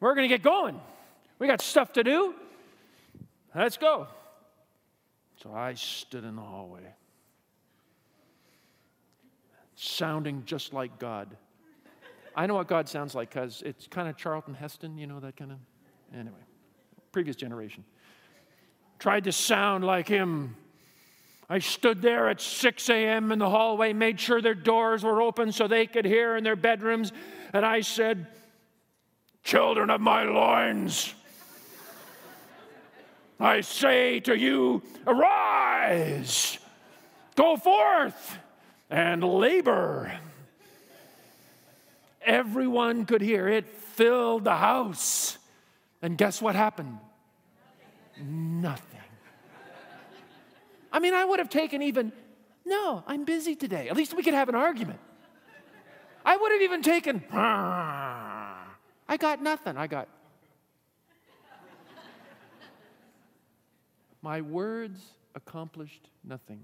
[0.00, 0.80] We're going to get going.
[1.38, 2.34] We got stuff to do.
[3.56, 4.06] Let's go.
[5.42, 6.82] So I stood in the hallway,
[9.74, 11.34] sounding just like God.
[12.34, 15.36] I know what God sounds like because it's kind of Charlton Heston, you know, that
[15.36, 15.58] kind of.
[16.14, 16.36] Anyway,
[17.12, 17.84] previous generation.
[18.98, 20.56] Tried to sound like him.
[21.48, 23.32] I stood there at 6 a.m.
[23.32, 26.56] in the hallway, made sure their doors were open so they could hear in their
[26.56, 27.12] bedrooms,
[27.52, 28.26] and I said,
[29.44, 31.14] Children of my loins,
[33.38, 36.58] I say to you, arise,
[37.34, 38.38] go forth,
[38.88, 40.18] and labor
[42.26, 45.38] Everyone could hear it, filled the house.
[46.02, 46.98] And guess what happened?
[48.20, 49.00] Nothing.
[50.92, 52.10] I mean, I would have taken even,
[52.64, 53.88] no, I'm busy today.
[53.88, 54.98] At least we could have an argument.
[56.24, 59.76] I would have even taken, I got nothing.
[59.76, 60.08] I got,
[64.26, 65.00] my words
[65.36, 66.60] accomplished nothing.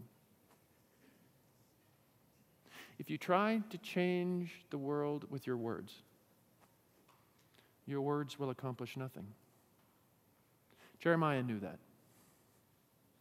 [2.99, 5.93] If you try to change the world with your words,
[7.87, 9.29] your words will accomplish nothing.
[10.99, 11.79] Jeremiah knew that.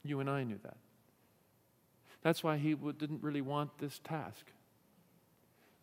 [0.03, 0.77] You and I knew that.
[2.23, 4.47] That's why he didn't really want this task.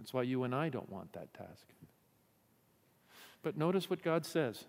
[0.01, 1.69] That's why you and I don't want that task.
[3.41, 4.65] But notice what God says.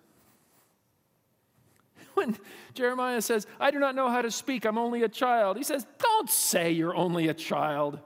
[2.19, 2.37] When
[2.73, 5.87] Jeremiah says, I do not know how to speak, I'm only a child, he says,
[5.99, 7.97] Don't say you're only a child.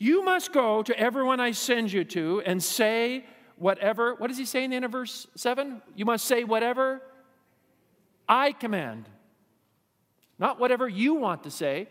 [0.00, 4.16] You must go to everyone I send you to and say whatever.
[4.16, 5.80] What does he say in the end of verse 7?
[5.94, 7.00] You must say whatever
[8.28, 9.08] I command.
[10.40, 11.86] Not whatever you want to say,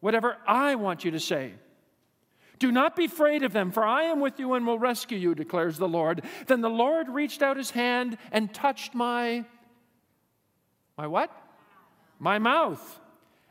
[0.00, 1.52] whatever I want you to say.
[2.58, 5.34] Do not be afraid of them, for I am with you and will rescue you,
[5.34, 6.24] declares the Lord.
[6.46, 9.44] Then the Lord reached out his hand and touched my
[11.00, 11.30] my what?
[12.18, 13.00] My mouth.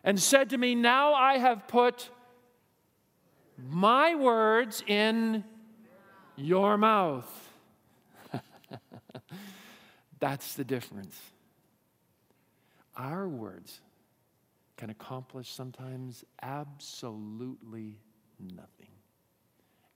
[0.03, 2.11] And said to me, Now I have put
[3.57, 5.43] my words in
[6.35, 7.49] your mouth.
[10.19, 11.19] That's the difference.
[12.95, 13.81] Our words
[14.77, 17.97] can accomplish sometimes absolutely
[18.39, 18.91] nothing.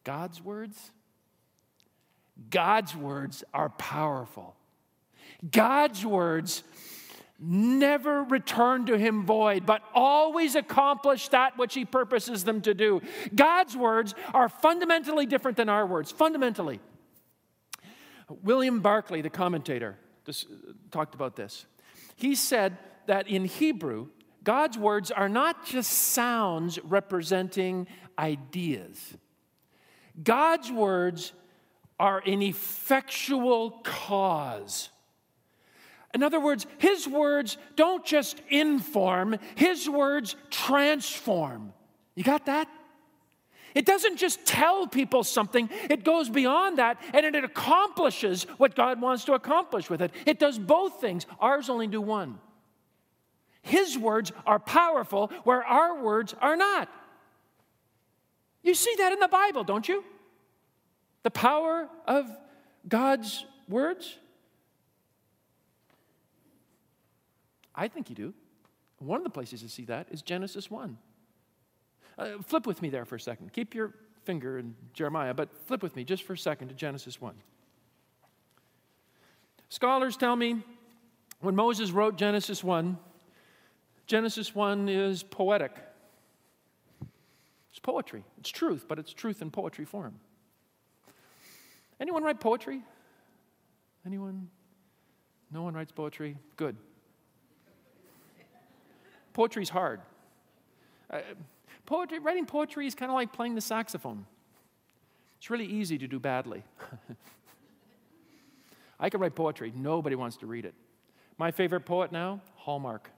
[0.04, 0.92] God's words,
[2.50, 4.56] God's words are powerful.
[5.52, 6.64] God's words
[7.46, 13.02] never return to him void, but always accomplish that which he purposes them to do.
[13.36, 16.80] God's words are fundamentally different than our words, fundamentally.
[18.44, 19.98] William Barclay, the commentator,
[20.92, 21.66] talked about this.
[22.16, 22.78] He said
[23.08, 24.08] that in Hebrew,
[24.44, 29.16] God's words are not just sounds representing ideas.
[30.22, 31.34] God's words
[32.00, 34.90] are an effectual cause.
[36.14, 41.74] In other words, his words don't just inform, his words transform.
[42.16, 42.68] You got that?
[43.74, 49.02] It doesn't just tell people something, it goes beyond that and it accomplishes what God
[49.02, 50.12] wants to accomplish with it.
[50.28, 51.26] It does both things.
[51.40, 52.40] Ours only do one.
[53.64, 56.90] His words are powerful where our words are not.
[58.62, 60.04] You see that in the Bible, don't you?
[61.24, 62.30] The power of
[62.88, 64.18] God's words.
[67.76, 68.34] I think you do.
[69.00, 70.98] One of the places you see that is Genesis 1.
[72.18, 73.52] Uh, flip with me there for a second.
[73.54, 77.20] Keep your finger in Jeremiah, but flip with me just for a second to Genesis
[77.20, 77.34] 1.
[79.70, 80.62] Scholars tell me
[81.42, 82.98] when Moses wrote Genesis 1,
[84.06, 85.76] Genesis 1 is poetic.
[87.72, 88.24] It's poetry.
[88.40, 90.20] It's truth, but it's truth in poetry form.
[92.00, 92.82] Anyone write poetry?
[94.06, 94.50] Anyone?
[95.52, 96.38] No one writes poetry?
[96.56, 96.78] Good.
[99.34, 100.02] Poetry's hard.
[101.10, 101.20] Uh,
[101.86, 104.26] poetry, writing poetry is kind of like playing the saxophone.
[105.38, 106.64] It's really easy to do badly.
[109.00, 109.74] I can write poetry.
[109.76, 110.74] Nobody wants to read it.
[111.38, 113.10] My favorite poet now, Hallmark.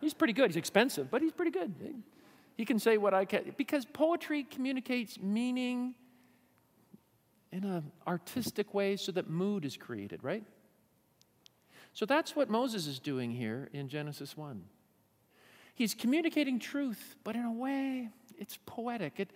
[0.00, 0.50] He's pretty good.
[0.50, 1.74] He's expensive, but he's pretty good.
[2.56, 5.94] He can say what I can because poetry communicates meaning
[7.52, 10.44] in an artistic way so that mood is created, right?
[11.92, 14.62] So that's what Moses is doing here in Genesis 1.
[15.74, 19.14] He's communicating truth, but in a way, it's poetic.
[19.18, 19.30] It,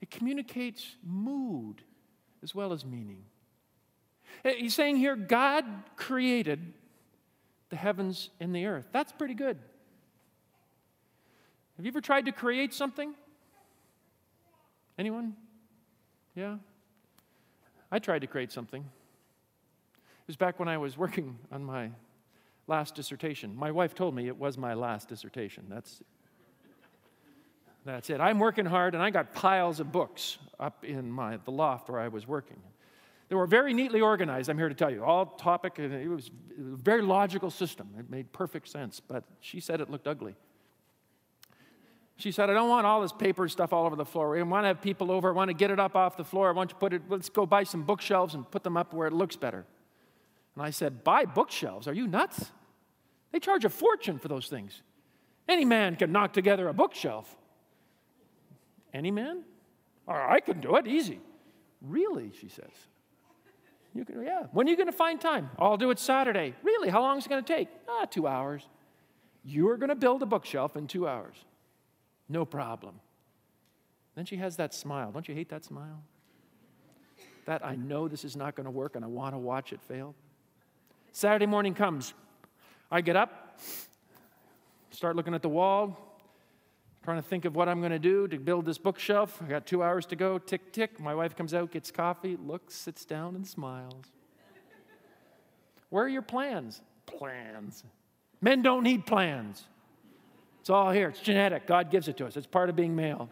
[0.00, 1.82] it communicates mood
[2.42, 3.24] as well as meaning.
[4.44, 5.64] Eh, he's saying here, God
[5.96, 6.72] created
[7.68, 8.86] the heavens and the earth.
[8.92, 9.58] That's pretty good.
[11.76, 13.14] Have you ever tried to create something?
[14.98, 15.34] Anyone?
[16.34, 16.56] Yeah?
[17.90, 18.82] I tried to create something.
[18.82, 21.90] It was back when I was working on my
[22.70, 23.54] last dissertation.
[23.54, 25.64] My wife told me it was my last dissertation.
[25.68, 26.02] That's,
[27.84, 28.20] that's it.
[28.20, 32.00] I'm working hard, and I got piles of books up in my, the loft where
[32.00, 32.60] I was working.
[33.28, 35.04] They were very neatly organized, I'm here to tell you.
[35.04, 37.88] All topic, it was a very logical system.
[37.98, 40.34] It made perfect sense, but she said it looked ugly.
[42.16, 44.38] She said, I don't want all this paper stuff all over the floor.
[44.38, 45.30] I want to have people over.
[45.30, 46.48] I want to get it up off the floor.
[46.48, 48.92] I want you to put it, let's go buy some bookshelves and put them up
[48.92, 49.64] where it looks better.
[50.54, 51.88] And I said, Buy bookshelves?
[51.88, 52.50] Are you nuts?
[53.32, 54.82] They charge a fortune for those things.
[55.48, 57.36] Any man can knock together a bookshelf.
[58.92, 59.42] Any man?
[60.06, 61.20] I can do it easy.
[61.80, 62.72] Really, she says.
[63.94, 64.44] You can, yeah.
[64.52, 65.50] When are you going to find time?
[65.58, 66.54] I'll do it Saturday.
[66.62, 66.88] Really?
[66.88, 67.68] How long is it going to take?
[67.88, 68.62] Ah, two hours.
[69.44, 71.36] You are going to build a bookshelf in two hours.
[72.28, 73.00] No problem.
[74.14, 75.10] Then she has that smile.
[75.10, 76.02] Don't you hate that smile?
[77.46, 79.80] That I know this is not going to work and I want to watch it
[79.82, 80.14] fail.
[81.12, 82.14] Saturday morning comes.
[82.90, 83.60] I get up,
[84.90, 85.96] start looking at the wall,
[87.04, 89.40] trying to think of what I'm going to do to build this bookshelf.
[89.40, 90.38] I got two hours to go.
[90.38, 90.98] Tick, tick.
[90.98, 94.06] My wife comes out, gets coffee, looks, sits down, and smiles.
[95.88, 96.80] Where are your plans?
[97.06, 97.84] Plans.
[98.40, 99.64] Men don't need plans.
[100.60, 101.08] It's all here.
[101.08, 101.66] It's genetic.
[101.66, 102.36] God gives it to us.
[102.36, 103.28] It's part of being male.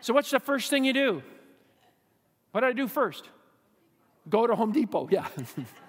[0.00, 1.22] So, what's the first thing you do?
[2.52, 3.28] What did I do first?
[4.28, 5.08] Go to Home Depot.
[5.10, 5.26] Yeah.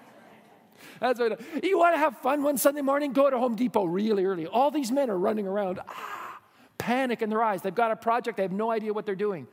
[1.00, 3.12] That's what, you want to have fun one Sunday morning?
[3.12, 4.46] Go to Home Depot really early.
[4.46, 5.80] All these men are running around.
[5.88, 6.40] Ah,
[6.78, 7.62] panic in their eyes.
[7.62, 9.46] They've got a project, they have no idea what they're doing.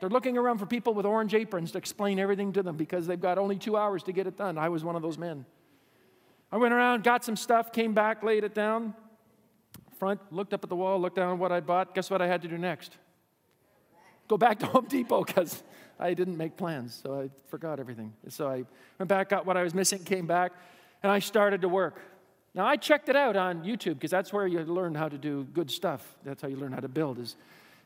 [0.00, 3.20] They're looking around for people with orange aprons to explain everything to them because they've
[3.20, 4.56] got only two hours to get it done.
[4.56, 5.44] I was one of those men.
[6.52, 8.94] I went around, got some stuff, came back, laid it down,
[9.98, 11.94] front, looked up at the wall, looked down at what I bought.
[11.94, 12.96] Guess what I had to do next?
[14.28, 15.62] Go back to Home Depot because
[15.98, 18.12] I didn't make plans, so I forgot everything.
[18.28, 18.64] So I
[18.98, 20.52] went back, got what I was missing, came back,
[21.02, 22.00] and I started to work.
[22.54, 25.46] Now I checked it out on YouTube because that's where you learn how to do
[25.52, 26.16] good stuff.
[26.24, 27.36] That's how you learn how to build is,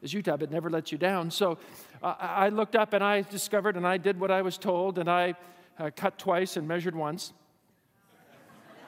[0.02, 0.42] is YouTube.
[0.42, 1.30] It never lets you down.
[1.30, 1.58] So
[2.02, 5.10] uh, I looked up and I discovered and I did what I was told and
[5.10, 5.34] I
[5.78, 7.32] uh, cut twice and measured once.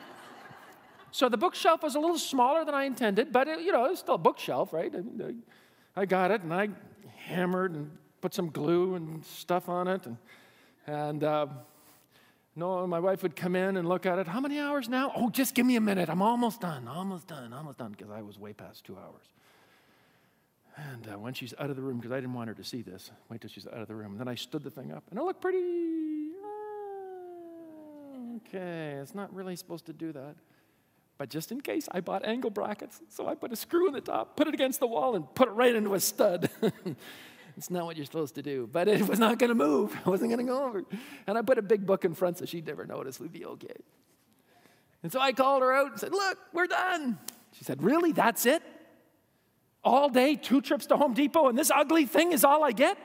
[1.11, 4.01] so the bookshelf was a little smaller than I intended, but it, you know, it's
[4.01, 4.95] still a bookshelf, right?
[4.95, 6.68] I, I got it and I
[7.27, 7.91] hammered and
[8.25, 10.07] put some glue and stuff on it.
[10.07, 10.16] And,
[10.87, 11.47] and uh,
[12.57, 14.27] no, my wife would come in and look at it.
[14.27, 15.12] How many hours now?
[15.14, 16.09] Oh, just give me a minute.
[16.09, 19.27] I'm almost done, almost done, almost done, because I was way past two hours.
[20.75, 22.81] And uh, when she's out of the room, because I didn't want her to see
[22.81, 24.12] this, wait till she's out of the room.
[24.12, 25.59] And then I stood the thing up, and it looked pretty.
[28.09, 30.37] Uh, okay, it's not really supposed to do that.
[31.18, 33.03] But just in case, I bought angle brackets.
[33.11, 35.49] So I put a screw in the top, put it against the wall, and put
[35.49, 36.49] it right into a stud.
[37.57, 38.69] It's not what you're supposed to do.
[38.71, 39.97] But it was not going to move.
[40.01, 40.85] It wasn't going to go over.
[41.27, 43.21] And I put a big book in front so she'd never notice.
[43.21, 43.77] We'd be okay.
[45.03, 47.19] And so I called her out and said, Look, we're done.
[47.53, 48.13] She said, Really?
[48.13, 48.63] That's it?
[49.85, 52.97] All day, two trips to Home Depot, and this ugly thing is all I get?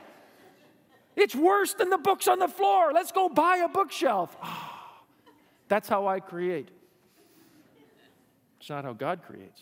[1.18, 2.94] It's worse than the books on the floor.
[2.94, 4.38] Let's go buy a bookshelf.
[4.42, 5.04] Ah,
[5.68, 6.70] that's how I create.
[8.62, 9.62] It's not how God creates.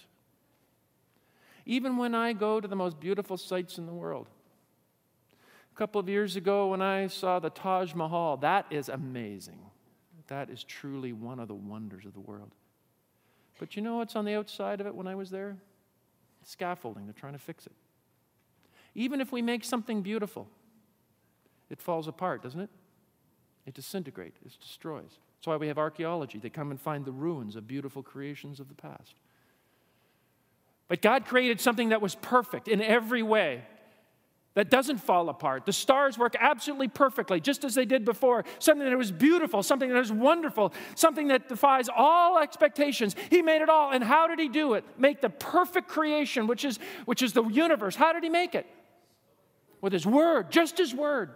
[1.65, 4.27] Even when I go to the most beautiful sites in the world,
[5.77, 8.37] a couple of years ago when I saw the Taj Mahal.
[8.37, 9.59] That is amazing.
[10.25, 12.55] That is truly one of the wonders of the world.
[13.59, 15.57] But you know what's on the outside of it when I was there?
[16.43, 17.05] Scaffolding.
[17.05, 17.73] They're trying to fix it.
[18.95, 20.47] Even if we make something beautiful,
[21.69, 22.71] it falls apart, doesn't it?
[23.67, 25.19] It disintegrates, it destroys.
[25.37, 26.39] That's why we have archaeology.
[26.39, 29.13] They come and find the ruins of beautiful creations of the past.
[30.87, 33.61] But God created something that was perfect in every way
[34.57, 35.67] that doesn't fall apart.
[35.67, 38.43] The stars work absolutely perfectly, just as they did before.
[38.57, 43.15] Something that was beautiful, something that was wonderful, something that defies all expectations.
[43.29, 43.91] He made it all.
[43.91, 44.83] And how did he do it?
[44.97, 47.95] Make the perfect creation, which is, which is the universe.
[47.95, 48.65] How did he make it?
[49.79, 51.35] With his word, just his word.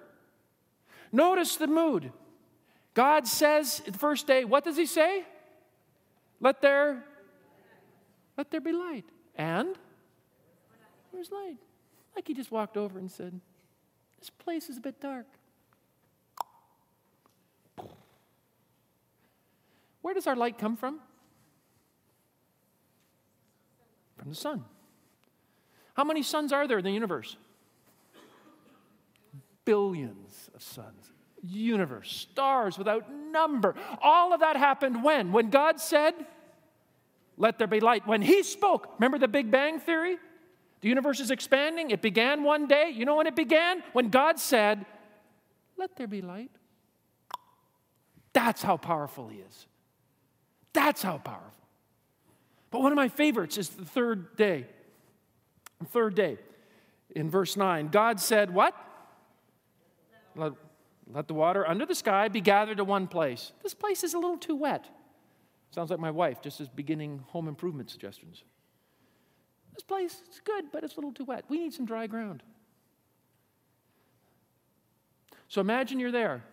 [1.11, 2.11] Notice the mood.
[2.95, 5.25] God says the first day, what does he say?
[6.39, 7.03] Let there,
[8.35, 9.05] let there be light.
[9.35, 9.75] And
[11.13, 11.59] there's light.
[12.15, 13.39] Like he just walked over and said,
[14.19, 15.27] This place is a bit dark.
[20.01, 20.99] Where does our light come from?
[24.17, 24.65] From the sun.
[25.93, 27.37] How many suns are there in the universe?
[29.65, 31.11] Billions of suns.
[31.43, 33.75] Universe, stars without number.
[34.01, 35.31] All of that happened when?
[35.31, 36.13] When God said,
[37.37, 38.05] Let there be light.
[38.05, 38.93] When He spoke.
[38.99, 40.17] Remember the Big Bang Theory?
[40.81, 41.91] The universe is expanding.
[41.91, 42.91] It began one day.
[42.93, 43.83] You know when it began?
[43.93, 44.85] When God said,
[45.77, 46.51] Let there be light.
[48.33, 49.67] That's how powerful He is.
[50.73, 51.51] That's how powerful.
[52.71, 54.65] But one of my favorites is the third day.
[55.79, 56.37] The third day,
[57.15, 58.75] in verse 9, God said, What?
[60.35, 60.53] Let,
[61.11, 63.51] let the water under the sky be gathered to one place.
[63.61, 64.87] This place is a little too wet.
[65.71, 68.43] Sounds like my wife, just as beginning home improvement suggestions.
[69.73, 71.45] This place is good, but it's a little too wet.
[71.49, 72.43] We need some dry ground.
[75.47, 76.43] So imagine you're there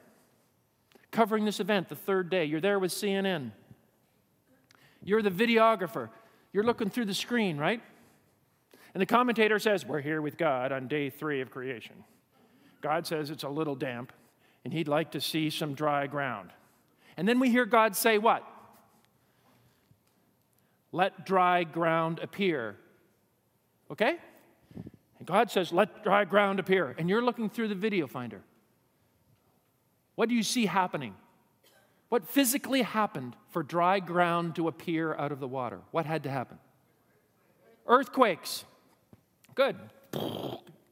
[1.11, 2.45] covering this event the third day.
[2.45, 3.53] You're there with CNN.
[5.03, 6.11] You're the videographer.
[6.53, 7.81] You're looking through the screen, right?
[8.95, 12.05] And the commentator says, We're here with God on day three of creation.
[12.81, 14.13] God says it's a little damp,
[14.65, 16.51] and he'd like to see some dry ground.
[17.17, 18.45] And then we hear God say, What?
[20.91, 22.77] Let dry ground appear.
[23.91, 24.17] Okay?
[25.19, 26.95] And God says, Let dry ground appear.
[26.99, 28.43] And you're looking through the video finder.
[30.15, 31.15] What do you see happening?
[32.09, 35.81] What physically happened for dry ground to appear out of the water?
[35.91, 36.59] What had to happen?
[37.87, 38.65] Earthquakes.
[39.55, 39.77] Good.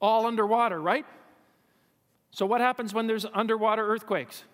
[0.01, 1.07] All underwater, right?
[2.31, 4.45] So, what happens when there's underwater earthquakes?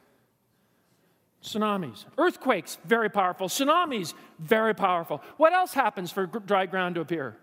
[1.42, 2.04] Tsunamis.
[2.16, 3.48] Earthquakes, very powerful.
[3.48, 5.20] Tsunamis, very powerful.
[5.36, 7.36] What else happens for dry ground to appear?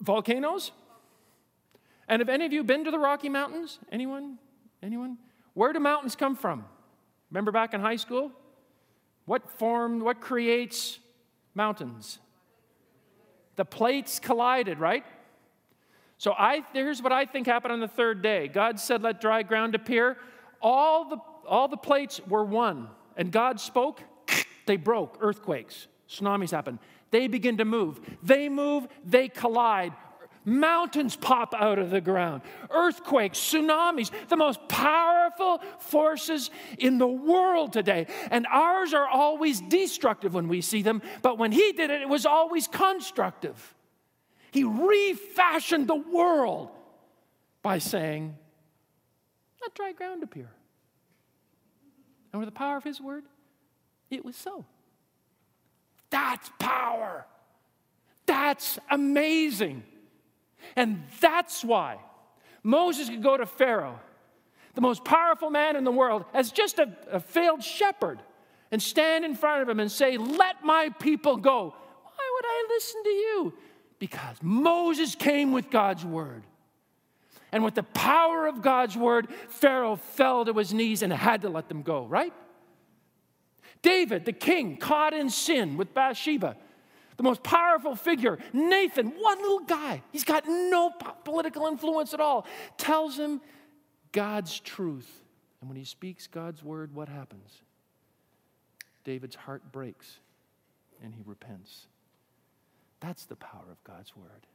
[0.00, 0.72] Volcanoes?
[2.08, 3.78] And have any of you been to the Rocky Mountains?
[3.92, 4.38] Anyone?
[4.82, 5.18] Anyone?
[5.54, 6.64] Where do mountains come from?
[7.30, 8.32] Remember back in high school?
[9.26, 10.98] What formed, what creates
[11.54, 12.18] mountains?
[13.56, 15.04] The plates collided, right?
[16.16, 18.48] So I, here's what I think happened on the third day.
[18.48, 20.16] God said, Let dry ground appear.
[20.62, 22.88] All the, all the plates were one.
[23.16, 24.02] And God spoke,
[24.66, 26.78] they broke, earthquakes, tsunamis happen.
[27.10, 28.00] They begin to move.
[28.22, 29.92] They move, they collide.
[30.44, 32.40] Mountains pop out of the ground,
[32.70, 38.06] earthquakes, tsunamis, the most powerful forces in the world today.
[38.30, 42.08] And ours are always destructive when we see them, but when he did it, it
[42.08, 43.74] was always constructive.
[44.50, 46.70] He refashioned the world
[47.62, 48.34] by saying,
[49.60, 50.50] Let dry ground appear.
[52.32, 53.24] And with the power of his word,
[54.08, 54.64] it was so.
[56.10, 57.26] That's power.
[58.26, 59.82] That's amazing.
[60.76, 61.98] And that's why
[62.62, 63.98] Moses could go to Pharaoh,
[64.74, 68.20] the most powerful man in the world, as just a, a failed shepherd,
[68.70, 71.74] and stand in front of him and say, Let my people go.
[71.74, 73.54] Why would I listen to you?
[73.98, 76.44] Because Moses came with God's word.
[77.50, 81.48] And with the power of God's word, Pharaoh fell to his knees and had to
[81.48, 82.32] let them go, right?
[83.82, 86.56] David, the king, caught in sin with Bathsheba,
[87.16, 90.90] the most powerful figure, Nathan, one little guy, he's got no
[91.24, 93.40] political influence at all, tells him
[94.12, 95.22] God's truth.
[95.60, 97.62] And when he speaks God's word, what happens?
[99.04, 100.18] David's heart breaks
[101.02, 101.86] and he repents.
[103.00, 104.46] That's the power of God's word.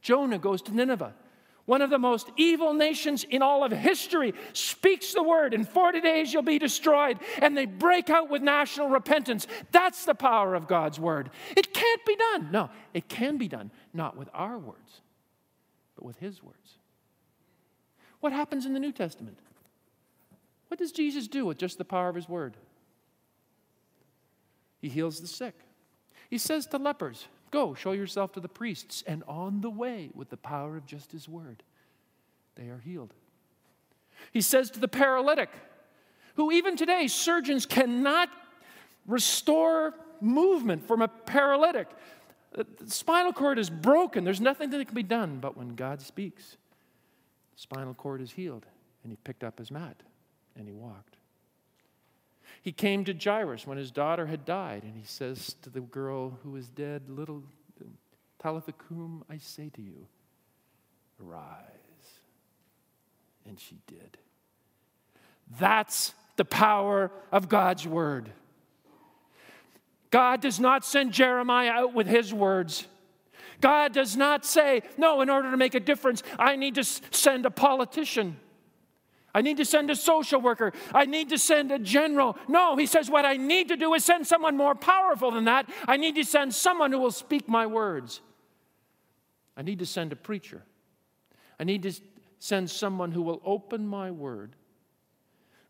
[0.00, 1.14] Jonah goes to Nineveh
[1.64, 5.54] one of the most evil nations in all of history, speaks the word.
[5.54, 7.18] In 40 days, you'll be destroyed.
[7.38, 9.46] And they break out with national repentance.
[9.70, 11.30] That's the power of God's word.
[11.56, 12.50] It can't be done.
[12.50, 15.00] No, it can be done, not with our words,
[15.94, 16.78] but with His words.
[18.20, 19.38] What happens in the New Testament?
[20.68, 22.56] What does Jesus do with just the power of His word?
[24.80, 25.54] He heals the sick.
[26.28, 29.04] He says to lepers, Go, show yourself to the priests.
[29.06, 31.62] And on the way, with the power of just his word,
[32.56, 33.12] they are healed.
[34.32, 35.50] He says to the paralytic,
[36.34, 38.30] who even today surgeons cannot
[39.06, 41.88] restore movement from a paralytic.
[42.52, 44.24] The spinal cord is broken.
[44.24, 45.38] There's nothing that can be done.
[45.38, 46.56] But when God speaks,
[47.54, 48.64] the spinal cord is healed.
[49.02, 49.96] And he picked up his mat
[50.56, 51.16] and he walked.
[52.62, 56.38] He came to Jairus when his daughter had died, and he says to the girl
[56.42, 57.42] who is dead, Little
[58.38, 60.06] Talitha cum, I say to you,
[61.20, 61.66] arise.
[63.46, 64.16] And she did.
[65.58, 68.30] That's the power of God's word.
[70.10, 72.86] God does not send Jeremiah out with his words.
[73.60, 77.46] God does not say, no, in order to make a difference, I need to send
[77.46, 78.36] a politician.
[79.34, 80.72] I need to send a social worker.
[80.94, 82.36] I need to send a general.
[82.48, 85.68] No, he says, what I need to do is send someone more powerful than that.
[85.88, 88.20] I need to send someone who will speak my words.
[89.56, 90.62] I need to send a preacher.
[91.58, 91.92] I need to
[92.38, 94.56] send someone who will open my word,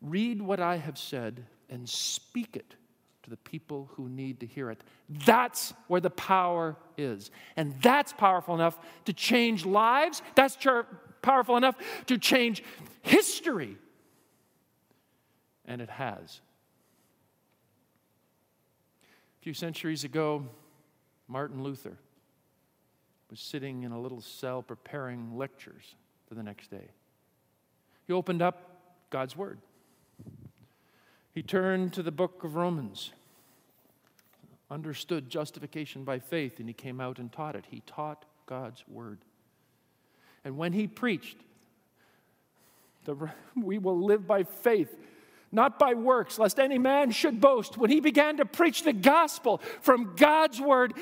[0.01, 2.75] read what I have said, and speak it
[3.23, 4.83] to the people who need to hear it.
[5.09, 7.31] That's where the power is.
[7.57, 10.23] And that's powerful enough to change lives.
[10.35, 10.57] That's
[11.23, 12.63] powerful enough to change
[13.03, 13.77] history.
[15.65, 16.41] And it has.
[19.41, 20.47] A few centuries ago,
[21.29, 21.97] Martin Luther
[23.31, 25.95] was sitting in a little cell preparing lectures
[26.29, 26.91] for the next day.
[28.07, 29.59] He opened up God's Word.
[31.33, 33.13] He turned to the book of Romans,
[34.71, 37.65] understood justification by faith, and he came out and taught it.
[37.71, 39.19] He taught God's Word.
[40.45, 41.37] And when he preached,
[43.05, 43.17] the,
[43.57, 44.95] we will live by faith,
[45.51, 47.77] not by works, lest any man should boast.
[47.77, 50.95] When he began to preach the gospel from God's word,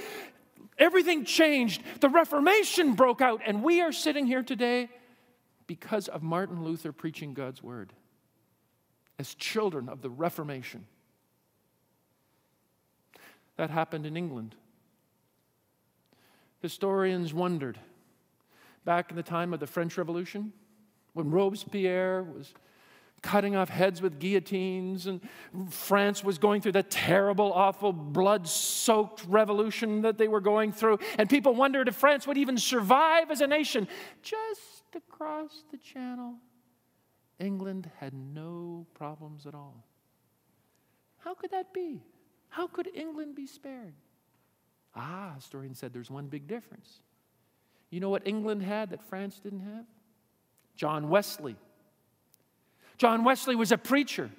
[0.79, 1.83] everything changed.
[2.01, 4.89] The Reformation broke out, and we are sitting here today
[5.67, 7.93] because of Martin Luther preaching God's word
[9.21, 10.87] as children of the Reformation.
[13.57, 14.55] That happened in England.
[16.63, 17.79] Historians wondered
[18.85, 20.53] back in the time of the French Revolution
[21.13, 22.55] when Robespierre was
[23.23, 25.21] cutting off heads with guillotines, and
[25.69, 30.99] France was going through the terrible, awful, blood soaked revolution that they were going through.
[31.19, 33.89] And people wondered if France would even survive as a nation.
[34.23, 36.35] Just across the channel,
[37.39, 39.85] England had no problems at all.
[41.19, 42.03] How could that be?
[42.49, 43.95] How could England be spared?
[44.97, 47.01] Ah, historian said there's one big difference.
[47.91, 49.85] You know what England had that France didn't have?
[50.77, 51.57] John Wesley.
[52.97, 54.31] John Wesley was a preacher.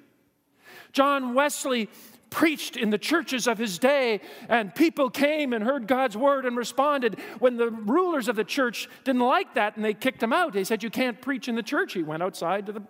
[0.92, 1.88] John Wesley
[2.30, 6.56] preached in the churches of his day, and people came and heard God's word and
[6.56, 7.20] responded.
[7.38, 10.64] When the rulers of the church didn't like that and they kicked him out, they
[10.64, 11.92] said, You can't preach in the church.
[11.92, 12.82] He went outside to the,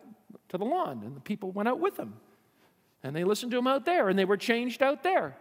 [0.50, 2.14] to the lawn, and the people went out with him.
[3.02, 5.36] And they listened to him out there, and they were changed out there.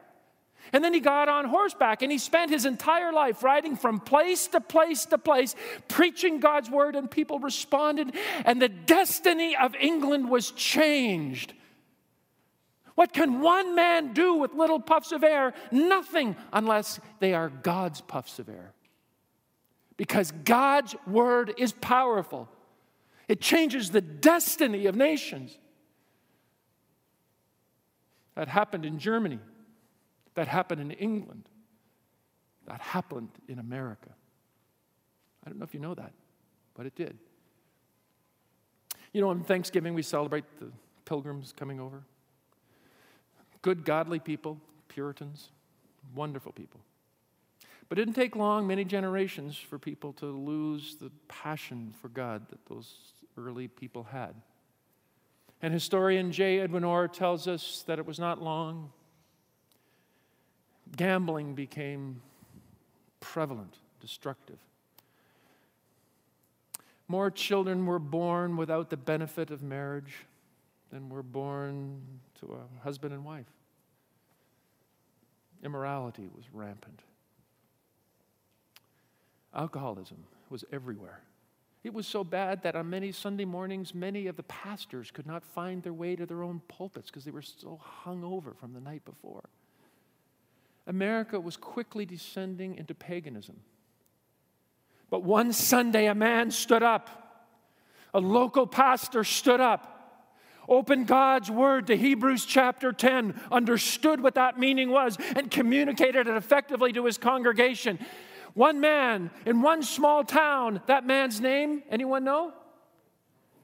[0.74, 4.48] And then he got on horseback and he spent his entire life riding from place
[4.48, 5.56] to place to place,
[5.88, 11.54] preaching God's word, and people responded, and the destiny of England was changed.
[12.96, 15.54] What can one man do with little puffs of air?
[15.72, 18.74] Nothing unless they are God's puffs of air.
[19.98, 22.50] Because God's word is powerful,
[23.28, 25.58] it changes the destiny of nations.
[28.36, 29.40] That happened in Germany.
[30.36, 31.50] That happened in England.
[32.68, 34.10] That happened in America.
[35.46, 36.14] I don't know if you know that,
[36.76, 37.18] but it did.
[39.14, 40.72] You know, on Thanksgiving, we celebrate the
[41.06, 42.04] pilgrims coming over.
[43.62, 45.50] Good, godly people, Puritans,
[46.16, 46.80] wonderful people.
[47.90, 52.48] But it didn't take long, many generations, for people to lose the passion for God
[52.50, 52.96] that those
[53.38, 54.34] early people had.
[55.62, 56.60] And historian J.
[56.60, 58.92] Edwin Orr tells us that it was not long
[60.96, 62.22] Gambling became
[63.20, 64.60] prevalent, destructive.
[67.08, 70.26] More children were born without the benefit of marriage
[70.92, 72.02] than were born
[72.40, 73.48] to a husband and wife.
[75.64, 77.02] Immorality was rampant.
[79.54, 81.22] Alcoholism was everywhere.
[81.84, 85.44] It was so bad that on many Sunday mornings, many of the pastors could not
[85.44, 88.80] find their way to their own pulpits because they were so hung over from the
[88.80, 89.44] night before.
[90.92, 93.62] America was quickly descending into paganism.
[95.10, 97.10] But one Sunday, a man stood up,
[98.14, 100.28] a local pastor stood up,
[100.68, 106.36] opened God's word to Hebrews chapter 10, understood what that meaning was, and communicated it
[106.36, 107.98] effectively to his congregation.
[108.54, 112.52] One man in one small town, that man's name, anyone know?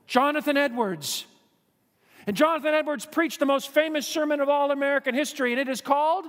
[0.05, 1.25] Jonathan Edwards.
[2.25, 5.81] And Jonathan Edwards preached the most famous sermon of all American history, and it is
[5.81, 6.23] called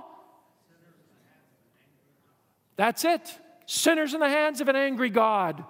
[2.79, 3.37] that's it.
[3.65, 5.65] Sinners in the hands of an angry God.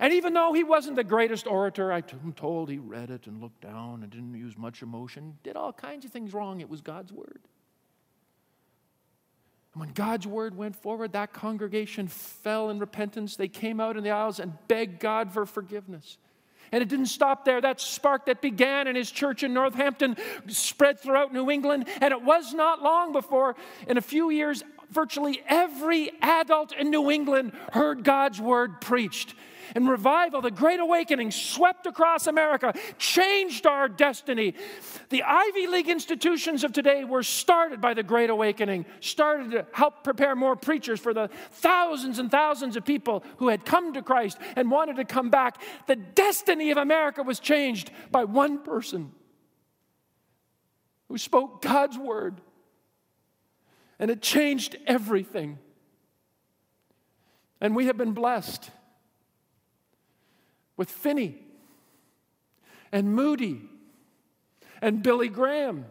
[0.00, 3.60] And even though he wasn't the greatest orator, I'm told he read it and looked
[3.60, 6.60] down and didn't use much emotion, did all kinds of things wrong.
[6.60, 7.40] It was God's word.
[9.74, 13.36] And when God's word went forward, that congregation fell in repentance.
[13.36, 16.18] They came out in the aisles and begged God for forgiveness.
[16.72, 17.60] And it didn't stop there.
[17.60, 20.16] That spark that began in his church in Northampton
[20.48, 21.86] spread throughout New England.
[22.00, 23.54] And it was not long before,
[23.86, 29.34] in a few years, virtually every adult in New England heard God's word preached.
[29.74, 34.54] And revival, the Great Awakening, swept across America, changed our destiny.
[35.10, 40.04] The Ivy League institutions of today were started by the Great Awakening, started to help
[40.04, 44.38] prepare more preachers for the thousands and thousands of people who had come to Christ
[44.56, 45.60] and wanted to come back.
[45.86, 49.12] The destiny of America was changed by one person
[51.08, 52.40] who spoke God's word
[53.98, 55.58] and it changed everything.
[57.60, 58.70] And we have been blessed
[60.76, 61.36] with Finney
[62.92, 63.62] and Moody
[64.80, 65.86] and Billy Graham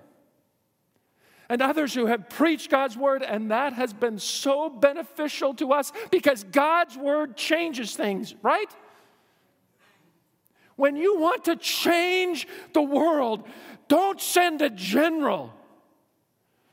[1.49, 5.93] and others who have preached God's word, and that has been so beneficial to us
[6.11, 8.69] because God's word changes things, right?
[10.75, 13.47] When you want to change the world,
[13.87, 15.53] don't send a general.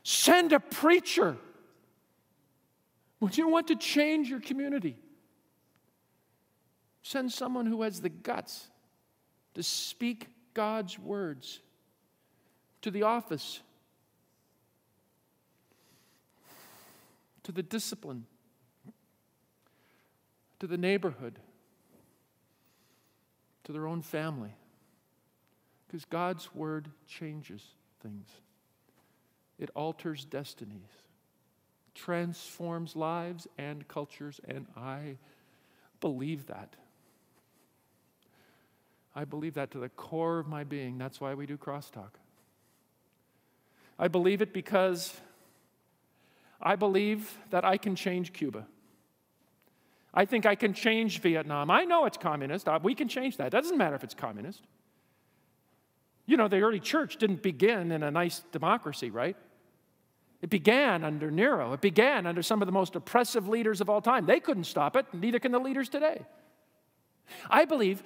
[0.07, 1.35] Send a preacher.
[3.19, 4.99] Would you want to change your community?
[7.01, 8.67] Send someone who has the guts
[9.55, 11.59] to speak God's words
[12.83, 13.61] to the office,
[17.41, 18.27] to the discipline,
[20.59, 21.39] to the neighborhood,
[23.63, 24.53] to their own family.
[25.87, 27.63] Because God's word changes
[28.03, 28.27] things.
[29.57, 30.89] It alters destinies,
[31.93, 35.17] transforms lives and cultures, and I
[36.01, 36.75] believe that.
[39.15, 40.97] I believe that to the core of my being.
[40.97, 42.11] That's why we do crosstalk.
[43.97, 45.13] I believe it because
[46.61, 48.67] I believe that I can change Cuba.
[50.13, 51.69] I think I can change Vietnam.
[51.69, 52.67] I know it's communist.
[52.67, 53.47] Uh, we can change that.
[53.47, 54.61] It doesn't matter if it's communist.
[56.25, 59.37] You know, the early church didn't begin in a nice democracy, right?
[60.41, 61.73] It began under Nero.
[61.73, 64.25] It began under some of the most oppressive leaders of all time.
[64.25, 66.25] They couldn't stop it, neither can the leaders today.
[67.49, 68.03] I believe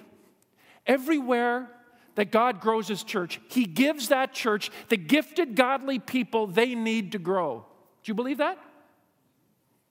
[0.86, 1.68] everywhere
[2.14, 3.40] that God grows his church.
[3.48, 7.64] He gives that church the gifted, godly people they need to grow.
[8.02, 8.58] Do you believe that?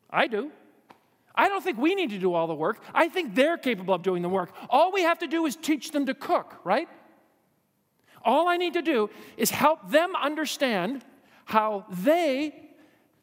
[0.10, 0.52] I do.
[1.36, 2.84] I don't think we need to do all the work.
[2.94, 4.52] I think they're capable of doing the work.
[4.70, 6.90] All we have to do is teach them to cook, right?
[8.24, 11.06] All I need to do is help them understand
[11.50, 12.54] how they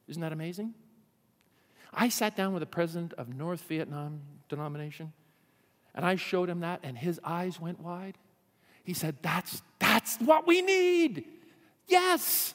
[0.08, 0.76] Isn't that amazing?
[1.92, 5.14] I sat down with the president of North Vietnam denomination
[5.96, 8.20] and I showed him that and his eyes went wide.
[8.84, 11.26] He said, That's, that's what we need.
[11.88, 12.54] Yes.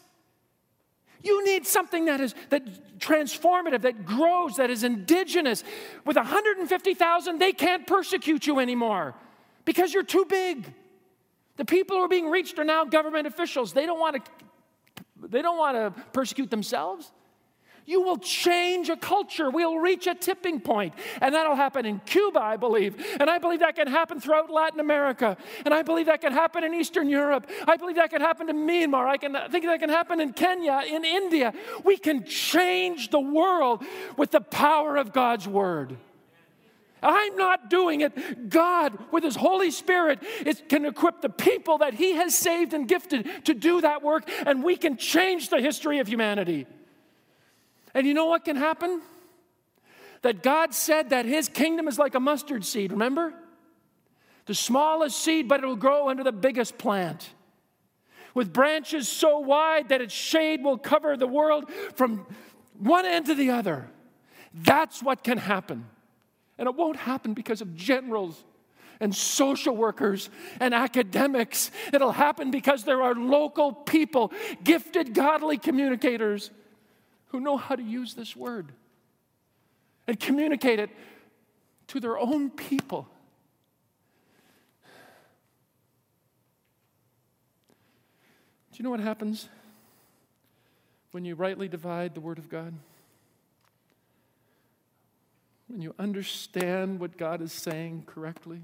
[1.25, 5.65] You need something that is that transformative, that grows, that is indigenous.
[6.05, 9.17] With 150,000, they can't persecute you anymore
[9.69, 10.73] because you're too big.
[11.57, 13.75] The people who are being reached are now government officials.
[13.75, 14.31] They don't want to,
[15.29, 17.13] they don't want to persecute themselves.
[17.85, 19.51] You will change a culture.
[19.51, 20.95] We'll reach a tipping point.
[21.21, 22.97] And that'll happen in Cuba, I believe.
[23.21, 25.37] And I believe that can happen throughout Latin America.
[25.67, 27.47] And I believe that can happen in Eastern Europe.
[27.67, 29.07] I believe that can happen in Myanmar.
[29.07, 31.53] I, can, think that can happen in Kenya, in India.
[31.85, 33.85] We can change the world
[34.17, 35.99] with the power of God's word.
[37.03, 38.49] I'm not doing it.
[38.49, 42.89] God, with His Holy Spirit, is, can equip the people that He has saved and
[42.89, 46.67] gifted to do that work, and we can change the history of humanity.
[47.95, 49.03] And you know what can happen?
[50.23, 53.35] That God said that His kingdom is like a mustard seed, remember?
[54.47, 57.31] The smallest seed, but it will grow under the biggest plant.
[58.35, 62.27] With branches so wide that its shade will cover the world from
[62.79, 63.91] one end to the other.
[64.55, 65.87] That's what can happen.
[66.59, 68.45] And it won't happen because of generals
[69.01, 70.29] and social workers
[70.61, 71.71] and academics.
[71.93, 74.33] It'll happen because there are local people,
[74.65, 76.51] gifted, godly communicators
[77.27, 78.73] who know how to use this word
[80.07, 80.91] and communicate it
[81.89, 83.07] to their own people.
[88.73, 89.49] Do you know what happens
[91.11, 92.75] when you rightly divide the Word of God?
[95.69, 98.63] When you understand what God is saying correctly,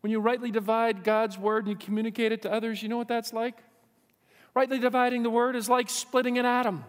[0.00, 3.08] when you rightly divide God's word and you communicate it to others, you know what
[3.08, 3.58] that's like?
[4.54, 6.84] Rightly dividing the word is like splitting an atom.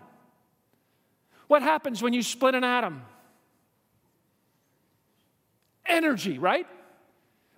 [1.48, 3.02] What happens when you split an atom?
[5.86, 6.66] Energy, right?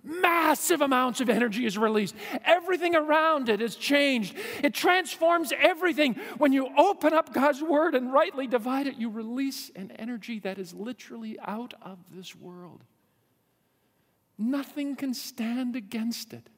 [0.06, 2.14] Massive amounts of energy is released.
[2.44, 4.36] Everything around it is changed.
[4.62, 6.14] It transforms everything.
[6.36, 10.58] When you open up God's word and rightly divide it, you release an energy that
[10.58, 12.84] is literally out of this world.
[14.36, 16.50] Nothing can stand against it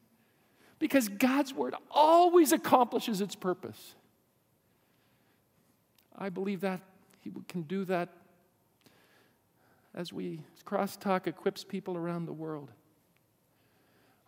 [0.80, 3.94] because God's word always accomplishes its purpose.
[6.18, 6.80] I believe that
[7.20, 8.08] He can do that
[9.94, 12.72] as we crosstalk equips people around the world.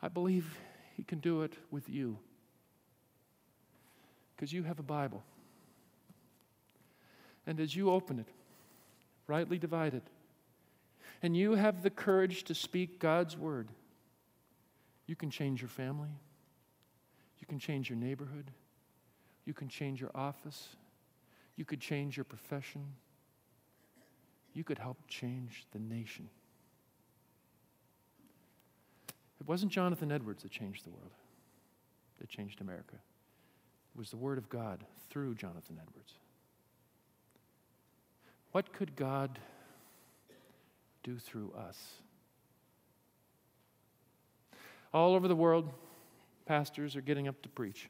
[0.03, 0.59] I believe
[0.97, 2.19] He can do it with you.
[4.37, 5.23] Because you have a Bible.
[7.47, 8.29] And as you open it,
[9.27, 10.03] rightly divided,
[11.23, 13.69] and you have the courage to speak God's word,
[15.07, 16.11] you can change your family,
[17.39, 18.51] you can change your neighborhood,
[19.45, 20.77] you can change your office,
[21.57, 22.85] you could change your profession,
[24.53, 26.29] you could help change the nation.
[29.41, 31.13] It wasn't Jonathan Edwards that changed the world,
[32.19, 32.95] that changed America.
[32.95, 36.15] It was the Word of God through Jonathan Edwards.
[38.53, 39.39] What could God
[41.03, 41.79] do through us?
[44.93, 45.71] All over the world,
[46.47, 47.89] pastors are getting up to preach.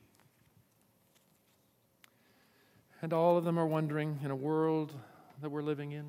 [3.00, 4.92] And all of them are wondering in a world
[5.40, 6.06] that we're living in,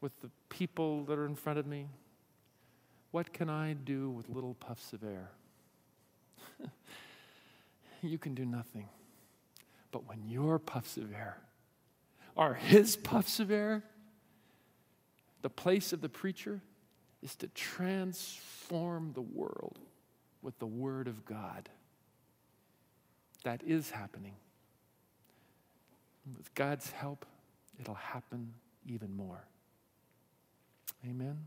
[0.00, 1.86] with the people that are in front of me?
[3.10, 5.30] What can I do with little puffs of air?
[8.02, 8.88] you can do nothing.
[9.90, 11.38] But when your puffs of air
[12.36, 13.82] are his puffs of air,
[15.42, 16.60] the place of the preacher
[17.22, 19.78] is to transform the world
[20.42, 21.68] with the Word of God.
[23.44, 24.34] That is happening.
[26.36, 27.24] With God's help,
[27.80, 28.52] it'll happen
[28.86, 29.44] even more.
[31.08, 31.46] Amen.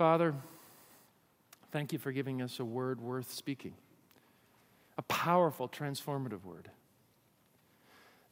[0.00, 0.34] Father,
[1.72, 3.74] thank you for giving us a word worth speaking,
[4.96, 6.70] a powerful, transformative word.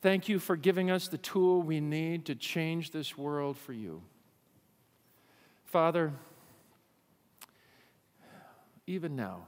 [0.00, 4.00] Thank you for giving us the tool we need to change this world for you.
[5.66, 6.14] Father,
[8.86, 9.40] even now,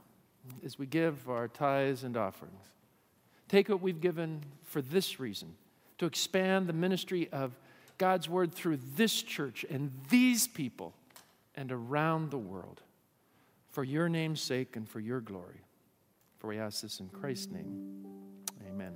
[0.63, 2.65] as we give our tithes and offerings,
[3.47, 5.55] take what we've given for this reason
[5.97, 7.57] to expand the ministry of
[7.97, 10.93] God's word through this church and these people
[11.55, 12.81] and around the world
[13.69, 15.61] for your name's sake and for your glory.
[16.37, 18.05] For we ask this in Christ's name.
[18.67, 18.93] Amen.